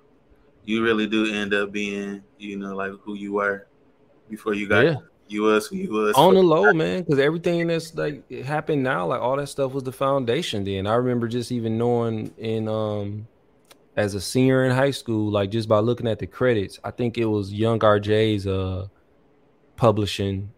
you 0.69 0.85
really 0.85 1.07
do 1.07 1.33
end 1.33 1.55
up 1.55 1.73
being 1.73 2.23
you 2.39 2.59
know 2.59 2.77
like 2.77 2.93
who 3.03 3.15
you 3.15 3.33
were 3.33 3.67
before 4.29 4.53
you 4.53 4.69
got 4.69 4.85
Yeah. 4.85 4.97
you 5.27 5.43
was 5.43 5.67
who 5.67 5.77
you 5.77 5.91
was. 5.91 6.15
On 6.15 6.35
the 6.35 6.43
low, 6.43 6.75
man, 6.75 7.03
because 7.03 7.19
everything 7.19 7.67
that's 7.69 7.95
like 7.95 8.23
it 8.29 8.45
happened 8.45 8.83
now, 8.83 9.07
like 9.07 9.21
all 9.23 9.37
that 9.37 9.47
stuff 9.49 9.73
was 9.73 9.85
the 9.85 9.93
foundation. 9.93 10.65
Then 10.65 10.87
I 10.87 10.95
remember 10.97 11.27
just 11.27 11.51
even 11.53 11.79
knowing 11.79 12.33
in 12.37 12.69
um 12.69 13.27
as 13.97 14.15
a 14.15 14.21
senior 14.21 14.65
in 14.67 14.71
high 14.73 14.91
school, 14.93 15.31
like 15.31 15.51
just 15.51 15.69
by 15.71 15.79
looking 15.79 16.07
at 16.07 16.19
the 16.19 16.27
credits, 16.27 16.79
I 16.85 16.91
think 16.91 17.17
it 17.17 17.25
was 17.25 17.51
Young 17.53 17.79
RJ's 17.79 18.47
uh 18.47 18.89
publishing 19.77 20.51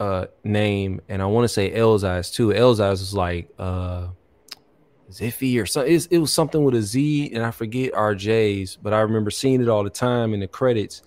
uh 0.00 0.26
name, 0.42 1.00
and 1.08 1.22
I 1.22 1.26
want 1.26 1.44
to 1.44 1.48
say 1.48 1.70
Elzhi's 1.70 2.32
too. 2.32 2.48
Elzhi's 2.48 3.00
was 3.00 3.14
like 3.14 3.48
uh 3.58 4.08
Ziffy 5.10 5.60
or 5.60 5.66
something. 5.66 6.00
It 6.10 6.18
was 6.18 6.32
something 6.32 6.64
with 6.64 6.74
a 6.74 6.82
Z, 6.82 7.32
and 7.34 7.44
I 7.44 7.50
forget 7.50 7.92
RJ's, 7.92 8.76
but 8.76 8.92
I 8.92 9.00
remember 9.00 9.30
seeing 9.30 9.60
it 9.62 9.68
all 9.68 9.84
the 9.84 9.90
time 9.90 10.34
in 10.34 10.40
the 10.40 10.48
credits, 10.48 11.02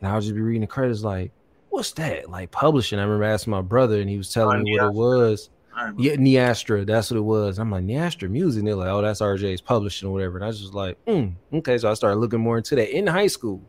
and 0.00 0.08
I 0.08 0.14
would 0.14 0.22
just 0.22 0.34
be 0.34 0.40
reading 0.40 0.62
the 0.62 0.66
credits 0.66 1.02
like, 1.02 1.32
"What's 1.68 1.92
that?" 1.92 2.30
Like 2.30 2.50
publishing. 2.50 2.98
I 2.98 3.02
remember 3.02 3.24
asking 3.24 3.50
my 3.50 3.62
brother, 3.62 4.00
and 4.00 4.08
he 4.08 4.16
was 4.16 4.32
telling 4.32 4.60
Oh, 4.60 4.62
me 4.62 4.78
what 4.78 4.86
it 4.86 4.94
was. 4.94 5.50
Yeah, 5.96 6.16
Neastra, 6.16 6.84
that's 6.84 7.10
what 7.10 7.16
it 7.16 7.22
was. 7.22 7.58
I'm 7.58 7.70
like 7.70 7.84
Neastra 7.84 8.28
Music. 8.28 8.58
And 8.58 8.68
they're 8.68 8.74
like, 8.74 8.88
oh, 8.88 9.00
that's 9.00 9.22
RJ's 9.22 9.62
publishing 9.62 10.08
or 10.08 10.12
whatever. 10.12 10.36
And 10.36 10.44
I 10.44 10.48
was 10.48 10.60
just 10.60 10.74
like, 10.74 11.02
mm, 11.06 11.32
okay. 11.54 11.78
So 11.78 11.90
I 11.90 11.94
started 11.94 12.16
looking 12.16 12.40
more 12.40 12.58
into 12.58 12.74
that 12.74 12.94
in 12.94 13.06
high 13.06 13.28
school, 13.28 13.62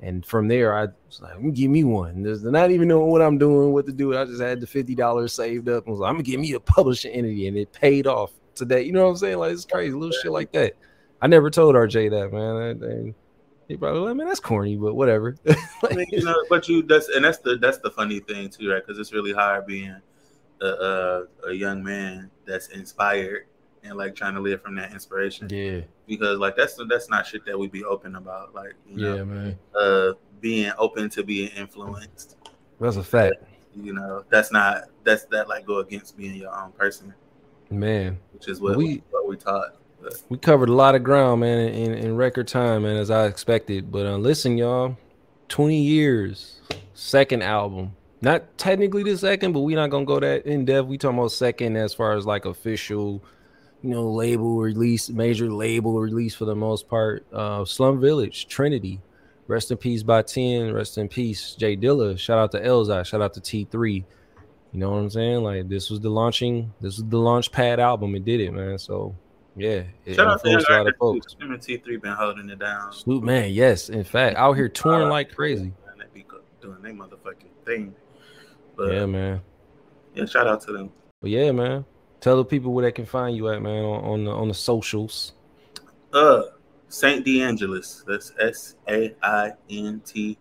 and 0.00 0.24
from 0.24 0.48
there, 0.48 0.74
I 0.78 0.82
was 1.06 1.20
like, 1.20 1.34
"Mm, 1.34 1.54
give 1.54 1.70
me 1.70 1.84
one. 1.84 2.22
There's 2.22 2.42
not 2.42 2.70
even 2.70 2.88
knowing 2.88 3.10
what 3.10 3.20
I'm 3.20 3.36
doing, 3.36 3.72
what 3.72 3.86
to 3.86 3.92
do. 3.92 4.16
I 4.16 4.24
just 4.24 4.40
had 4.40 4.60
the 4.60 4.66
fifty 4.66 4.94
dollars 4.94 5.32
saved 5.32 5.68
up 5.68 5.84
and 5.84 5.92
was 5.92 6.00
like, 6.00 6.08
I'm 6.08 6.14
gonna 6.14 6.22
give 6.22 6.40
me 6.40 6.52
a 6.52 6.60
publishing 6.60 7.12
entity, 7.12 7.48
and 7.48 7.56
it 7.56 7.72
paid 7.72 8.06
off 8.06 8.32
today. 8.58 8.82
You 8.82 8.92
know 8.92 9.04
what 9.04 9.10
I'm 9.10 9.16
saying? 9.16 9.38
Like 9.38 9.52
it's 9.52 9.64
crazy, 9.64 9.92
little 9.94 10.12
shit 10.22 10.32
like 10.32 10.52
that. 10.52 10.74
I 11.20 11.26
never 11.26 11.50
told 11.50 11.74
RJ 11.74 12.10
that, 12.10 12.32
man. 12.32 12.90
And 12.90 13.14
he 13.66 13.76
probably 13.76 14.00
like, 14.00 14.16
man, 14.16 14.26
that's 14.28 14.40
corny, 14.40 14.76
but 14.76 14.94
whatever. 14.94 15.36
I 15.48 15.94
mean, 15.94 16.06
you 16.10 16.22
know, 16.22 16.36
but 16.48 16.68
you 16.68 16.82
that's 16.82 17.08
and 17.08 17.24
that's 17.24 17.38
the 17.38 17.56
that's 17.56 17.78
the 17.78 17.90
funny 17.90 18.20
thing 18.20 18.48
too, 18.50 18.70
right? 18.70 18.84
Because 18.84 18.98
it's 18.98 19.12
really 19.12 19.32
hard 19.32 19.66
being 19.66 19.96
a, 20.60 20.66
a, 20.66 21.24
a 21.48 21.52
young 21.52 21.82
man 21.82 22.30
that's 22.46 22.68
inspired 22.68 23.46
and 23.84 23.96
like 23.96 24.14
trying 24.14 24.34
to 24.34 24.40
live 24.40 24.62
from 24.62 24.74
that 24.76 24.92
inspiration. 24.92 25.48
Yeah. 25.50 25.80
Because 26.06 26.38
like 26.38 26.56
that's 26.56 26.78
that's 26.88 27.08
not 27.10 27.26
shit 27.26 27.44
that 27.46 27.58
we'd 27.58 27.72
be 27.72 27.84
open 27.84 28.16
about. 28.16 28.54
Like 28.54 28.74
you 28.88 28.96
know, 28.96 29.16
Yeah, 29.16 29.24
man. 29.24 29.58
uh, 29.78 30.12
being 30.40 30.72
open 30.78 31.10
to 31.10 31.22
being 31.24 31.48
influenced. 31.50 32.36
That's 32.80 32.96
a 32.96 33.02
fact. 33.04 33.36
You 33.74 33.92
know, 33.92 34.24
that's 34.30 34.50
not 34.50 34.84
that's 35.04 35.24
that 35.26 35.48
like 35.48 35.66
go 35.66 35.78
against 35.78 36.16
being 36.16 36.34
your 36.34 36.54
own 36.54 36.72
person, 36.72 37.14
Man. 37.70 38.18
which 38.32 38.48
is 38.48 38.60
what 38.60 38.76
We- 38.76 39.02
what 39.10 39.26
we 39.28 39.36
taught. 39.36 39.74
But 40.00 40.14
We 40.28 40.38
covered 40.38 40.68
a 40.68 40.74
lot 40.74 40.94
of 40.94 41.02
ground, 41.02 41.40
man, 41.40 41.58
in, 41.68 41.92
in 41.94 42.16
record 42.16 42.46
time, 42.48 42.82
man, 42.82 42.96
as 42.96 43.10
I 43.10 43.26
expected. 43.26 43.90
But 43.90 44.06
uh, 44.06 44.16
listen, 44.16 44.56
y'all, 44.56 44.96
20 45.48 45.80
years, 45.80 46.60
second 46.94 47.42
album. 47.42 47.92
Not 48.20 48.56
technically 48.58 49.02
the 49.02 49.16
second, 49.18 49.52
but 49.52 49.60
we're 49.60 49.76
not 49.76 49.90
gonna 49.90 50.04
go 50.04 50.18
that 50.20 50.46
in 50.46 50.64
depth. 50.64 50.88
We 50.88 50.98
talking 50.98 51.18
about 51.18 51.32
second 51.32 51.76
as 51.76 51.94
far 51.94 52.12
as 52.16 52.26
like 52.26 52.44
official, 52.46 53.22
you 53.82 53.90
know, 53.90 54.10
label 54.10 54.58
release, 54.58 55.08
major 55.08 55.50
label 55.52 55.98
release 56.00 56.34
for 56.34 56.44
the 56.44 56.56
most 56.56 56.88
part. 56.88 57.24
Uh 57.32 57.64
Slum 57.64 58.00
Village, 58.00 58.48
Trinity. 58.48 59.00
Rest 59.46 59.70
in 59.70 59.76
peace 59.78 60.02
Baatin. 60.02 60.74
Rest 60.74 60.98
in 60.98 61.08
peace, 61.08 61.54
Jay 61.54 61.76
Dilla. 61.76 62.18
Shout 62.18 62.38
out 62.38 62.50
to 62.52 62.60
Elzhi. 62.60 63.04
Shout 63.06 63.22
out 63.22 63.34
to 63.34 63.40
T3. 63.40 64.04
You 64.72 64.80
know 64.80 64.90
what 64.90 64.98
I'm 64.98 65.10
saying? 65.10 65.42
Like 65.42 65.68
this 65.68 65.90
was 65.90 66.00
the 66.00 66.10
launching, 66.10 66.72
this 66.80 66.96
was 66.96 67.04
the 67.08 67.18
launch 67.18 67.50
pad 67.50 67.80
album. 67.80 68.14
It 68.14 68.24
did 68.24 68.40
it, 68.40 68.52
man. 68.52 68.78
So 68.78 69.14
yeah, 69.56 69.82
it 70.04 70.14
shout 70.14 70.26
out 70.28 70.44
to 70.44 70.50
a 70.50 70.60
lot 70.70 70.86
of 70.86 70.94
folks. 70.98 71.34
Him 71.40 71.52
and 71.52 71.62
T 71.62 71.78
three 71.78 71.96
been 71.96 72.12
holding 72.12 72.48
it 72.50 72.58
down. 72.58 72.92
Snoop 72.92 73.24
man, 73.24 73.50
yes. 73.50 73.88
In 73.88 74.04
fact, 74.04 74.36
out 74.36 74.52
here 74.54 74.68
touring 74.68 75.08
like 75.08 75.34
crazy. 75.34 75.72
And 75.90 76.00
they 76.00 76.04
be 76.12 76.26
doing 76.60 76.82
their 76.82 76.92
motherfucking 76.92 77.64
thing. 77.64 77.94
But 78.76 78.92
Yeah, 78.92 79.06
man. 79.06 79.40
yeah, 80.14 80.26
shout 80.26 80.46
out 80.46 80.60
to 80.62 80.72
them. 80.72 80.90
But 81.20 81.30
yeah, 81.30 81.50
man. 81.50 81.84
Tell 82.20 82.36
the 82.36 82.44
people 82.44 82.72
where 82.72 82.84
they 82.84 82.92
can 82.92 83.06
find 83.06 83.36
you 83.36 83.48
at, 83.48 83.62
man, 83.62 83.84
on, 83.84 84.04
on 84.04 84.24
the 84.24 84.30
on 84.32 84.48
the 84.48 84.54
socials. 84.54 85.34
Uh, 86.12 86.42
Saint 86.88 87.24
DeAngelus. 87.24 88.04
That's 88.06 88.32
S 88.40 88.74
A 88.88 89.14
I 89.22 89.52
N 89.70 90.02
T, 90.04 90.36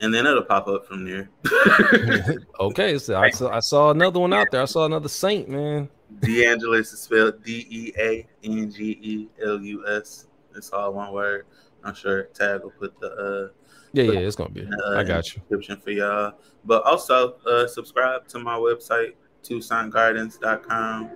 and 0.00 0.12
then 0.12 0.26
it'll 0.26 0.42
pop 0.44 0.68
up 0.68 0.86
from 0.86 1.04
there. 1.04 1.30
okay, 2.60 2.98
so 2.98 3.16
I 3.18 3.30
saw 3.30 3.50
I 3.50 3.60
saw 3.60 3.90
another 3.90 4.20
one 4.20 4.32
out 4.32 4.48
there. 4.50 4.62
I 4.62 4.66
saw 4.66 4.84
another 4.86 5.08
Saint, 5.08 5.48
man. 5.48 5.88
DeAngelus 6.20 6.92
is 6.94 7.00
spelled 7.00 7.42
D 7.42 7.66
E 7.68 7.92
A 7.98 8.26
N 8.44 8.70
G 8.70 8.98
E 9.02 9.28
L 9.44 9.60
U 9.60 9.86
S. 9.88 10.26
It's 10.54 10.70
all 10.70 10.92
one 10.94 11.12
word. 11.12 11.46
I'm 11.84 11.94
sure 11.94 12.24
Tag 12.34 12.62
will 12.62 12.70
put 12.70 12.98
the 13.00 13.10
uh, 13.10 13.48
Yeah, 13.92 14.04
yeah, 14.04 14.18
it's 14.20 14.36
gonna 14.36 14.50
be. 14.50 14.66
uh, 14.66 14.96
I 14.96 15.04
got 15.04 15.26
you. 15.34 15.40
description 15.40 15.80
for 15.80 15.90
y'all. 15.90 16.32
But 16.64 16.82
also 16.84 17.34
uh 17.46 17.66
subscribe 17.66 18.26
to 18.28 18.38
my 18.38 18.56
website, 18.56 19.12
ToussaintGardens.com. 19.42 21.10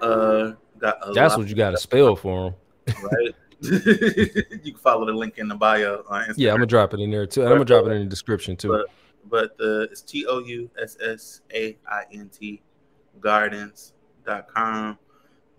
Uh 0.00 0.52
got 0.78 0.98
a 1.08 1.12
That's 1.12 1.36
what 1.36 1.48
you 1.48 1.54
got 1.54 1.70
to 1.70 1.78
spell 1.78 2.16
for 2.16 2.54
them. 2.86 2.94
right? 3.02 3.34
you 3.60 4.72
can 4.72 4.76
follow 4.76 5.06
the 5.06 5.12
link 5.12 5.38
in 5.38 5.48
the 5.48 5.54
bio 5.54 6.04
on 6.08 6.24
Instagram. 6.24 6.34
Yeah, 6.36 6.50
I'm 6.50 6.56
gonna 6.56 6.66
drop 6.66 6.94
it 6.94 7.00
in 7.00 7.10
there 7.10 7.26
too, 7.26 7.42
and 7.42 7.50
I'm 7.50 7.56
gonna 7.56 7.64
drop 7.64 7.86
it 7.86 7.92
in 7.92 8.00
the 8.00 8.08
description 8.08 8.56
too. 8.56 8.68
But 8.68 8.86
but 9.28 9.58
the 9.58 9.88
it's 9.90 10.02
T 10.02 10.26
O 10.26 10.40
U 10.40 10.70
S 10.80 10.96
S 11.00 11.40
A 11.54 11.76
I 11.88 12.04
N 12.12 12.28
T 12.28 12.62
gardens.com. 13.20 14.98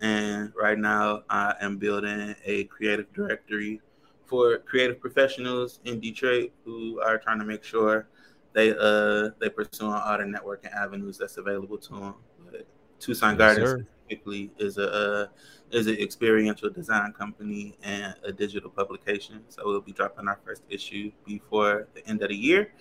And 0.00 0.52
right 0.60 0.78
now 0.78 1.24
I 1.28 1.54
am 1.60 1.76
building 1.76 2.34
a 2.44 2.64
creative 2.64 3.12
directory 3.12 3.80
for 4.26 4.58
creative 4.58 5.00
professionals 5.00 5.80
in 5.84 5.98
Detroit 5.98 6.52
who 6.64 7.00
are 7.00 7.18
trying 7.18 7.40
to 7.40 7.44
make 7.44 7.64
sure 7.64 8.08
they 8.52 8.70
uh 8.70 9.30
they 9.40 9.48
pursue 9.48 9.90
all 9.90 10.18
the 10.18 10.24
networking 10.24 10.72
avenues 10.72 11.18
that's 11.18 11.36
available 11.36 11.78
to 11.78 11.92
them. 11.94 12.14
But 12.44 12.66
Toussaint 13.00 13.38
Yes, 13.38 13.56
Gardens 13.56 13.70
sir. 13.70 13.86
specifically 14.04 14.50
is 14.58 14.78
a 14.78 14.92
uh, 14.92 15.26
is 15.70 15.86
an 15.86 15.96
experiential 15.96 16.70
design 16.70 17.12
company 17.12 17.76
and 17.82 18.14
a 18.24 18.32
digital 18.32 18.70
publication. 18.70 19.42
So 19.48 19.62
we'll 19.66 19.80
be 19.80 19.92
dropping 19.92 20.28
our 20.28 20.38
first 20.44 20.62
issue 20.68 21.10
before 21.26 21.88
the 21.94 22.06
end 22.08 22.22
of 22.22 22.28
the 22.28 22.36
year, 22.36 22.72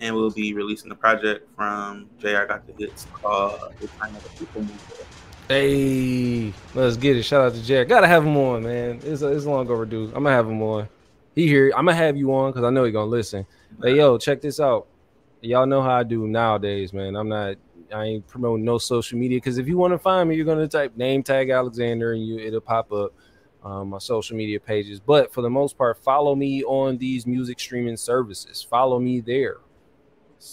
and 0.00 0.14
we'll 0.14 0.30
be 0.30 0.54
releasing 0.54 0.88
the 0.88 0.94
project 0.94 1.48
from 1.56 2.08
JR 2.18 2.44
Got 2.44 2.66
the 2.66 2.74
Hits 2.78 3.06
called 3.12 3.72
"The 3.80 3.88
Time 3.88 4.14
of 4.14 4.22
the 4.22 4.30
People 4.30 4.62
Movement." 4.62 5.06
Hey, 5.48 6.54
let's 6.74 6.96
get 6.96 7.16
it. 7.18 7.22
Shout 7.22 7.46
out 7.46 7.54
to 7.54 7.62
Jared. 7.62 7.88
Gotta 7.88 8.06
have 8.06 8.24
him 8.24 8.36
on, 8.36 8.62
man. 8.62 9.00
It's 9.04 9.22
it's 9.22 9.44
long 9.44 9.68
overdue. 9.68 10.06
I'm 10.06 10.24
gonna 10.24 10.30
have 10.30 10.48
him 10.48 10.62
on. 10.62 10.88
He 11.34 11.46
here. 11.46 11.72
I'm 11.76 11.84
gonna 11.84 11.96
have 11.96 12.16
you 12.16 12.34
on 12.34 12.52
because 12.52 12.64
I 12.64 12.70
know 12.70 12.84
he 12.84 12.92
gonna 12.92 13.10
listen. 13.10 13.46
Hey, 13.82 13.96
yo, 13.96 14.16
check 14.18 14.40
this 14.40 14.60
out. 14.60 14.86
Y'all 15.42 15.66
know 15.66 15.82
how 15.82 15.96
I 15.96 16.02
do 16.02 16.26
nowadays, 16.26 16.92
man. 16.92 17.16
I'm 17.16 17.28
not. 17.28 17.56
I 17.94 18.04
ain't 18.04 18.26
promoting 18.26 18.64
no 18.64 18.78
social 18.78 19.18
media 19.18 19.38
because 19.38 19.58
if 19.58 19.68
you 19.68 19.78
want 19.78 19.92
to 19.92 19.98
find 19.98 20.28
me, 20.28 20.36
you're 20.36 20.44
gonna 20.44 20.68
type 20.68 20.96
Nametag 20.96 21.54
Alexander 21.54 22.12
and 22.12 22.26
you 22.26 22.38
it'll 22.38 22.60
pop 22.60 22.92
up 22.92 23.12
um, 23.62 23.90
my 23.90 23.98
social 23.98 24.36
media 24.36 24.60
pages. 24.60 25.00
But 25.00 25.32
for 25.32 25.40
the 25.42 25.50
most 25.50 25.78
part, 25.78 26.02
follow 26.02 26.34
me 26.34 26.62
on 26.64 26.98
these 26.98 27.26
music 27.26 27.58
streaming 27.58 27.96
services. 27.96 28.62
Follow 28.62 28.98
me 28.98 29.20
there. 29.20 29.58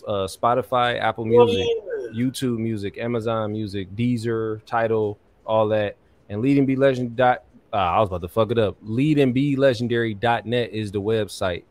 Uh, 0.07 0.27
Spotify, 0.27 0.99
Apple 0.99 1.25
Music. 1.25 1.67
YouTube 2.13 2.57
Music, 2.57 2.97
Amazon 2.97 3.51
Music, 3.51 3.93
Deezer, 3.95 4.63
Tidal, 4.65 5.17
all 5.45 5.67
that. 5.69 5.95
And 6.29 6.41
Lead 6.41 6.57
and 6.57 6.67
Be 6.67 6.75
Legend. 6.75 7.15
Dot, 7.15 7.43
uh, 7.73 7.77
I 7.77 7.99
was 7.99 8.07
about 8.07 8.21
to 8.21 8.27
fuck 8.27 8.51
it 8.51 8.57
up. 8.57 8.77
Lead 8.81 9.19
and 9.19 9.33
Be 9.33 9.55
Legendary.net 9.55 10.71
is 10.71 10.91
the 10.91 11.01
website. 11.01 11.63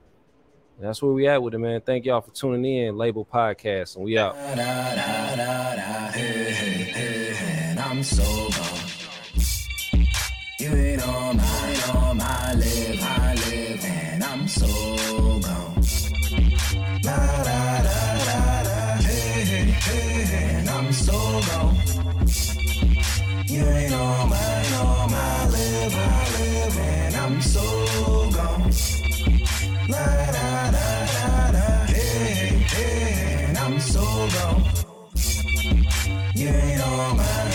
And 0.81 0.89
that's 0.89 1.03
where 1.03 1.13
we 1.13 1.29
at 1.29 1.43
with 1.43 1.53
it, 1.53 1.59
man. 1.59 1.83
Thank 1.83 2.07
y'all 2.07 2.23
for 2.23 2.31
tuning 2.31 2.65
in. 2.65 2.95
LABL 2.95 3.27
Podcast, 3.29 3.97
and 3.97 4.05
we 4.07 4.17
out. 4.17 4.35
I'm 7.79 8.03
so 8.03 8.49
gone. 8.49 8.81
You 10.59 10.75
ain't 10.75 11.07
on 11.07 11.39
on 11.39 12.17
my 12.17 12.55
live, 12.55 13.03
I 13.03 13.35
live, 13.35 13.85
and 13.85 14.25
I'm 14.25 14.49
so 14.49 14.67
gone. 15.41 15.83
La 17.05 17.17
da 17.27 17.83
da 17.83 18.25
da 18.25 18.63
da, 18.63 19.03
hey 19.03 19.45
hey 19.45 19.65
hey, 19.73 20.61
and 20.61 20.71
I'm 20.71 20.91
so 20.95 21.13
gone. 21.13 21.77
You 23.45 23.65
ain't 23.67 23.93
on 23.93 24.33
on 24.33 25.11
my 25.11 25.47
live, 25.47 25.95
I 25.95 26.25
live, 26.39 26.79
and 26.79 27.17
I'm 27.17 27.43
so 27.43 28.31
gone. 28.31 28.71
La 29.91 30.33
da 30.33 30.40
ain't 36.51 36.79
my 36.81 37.13
mine. 37.15 37.50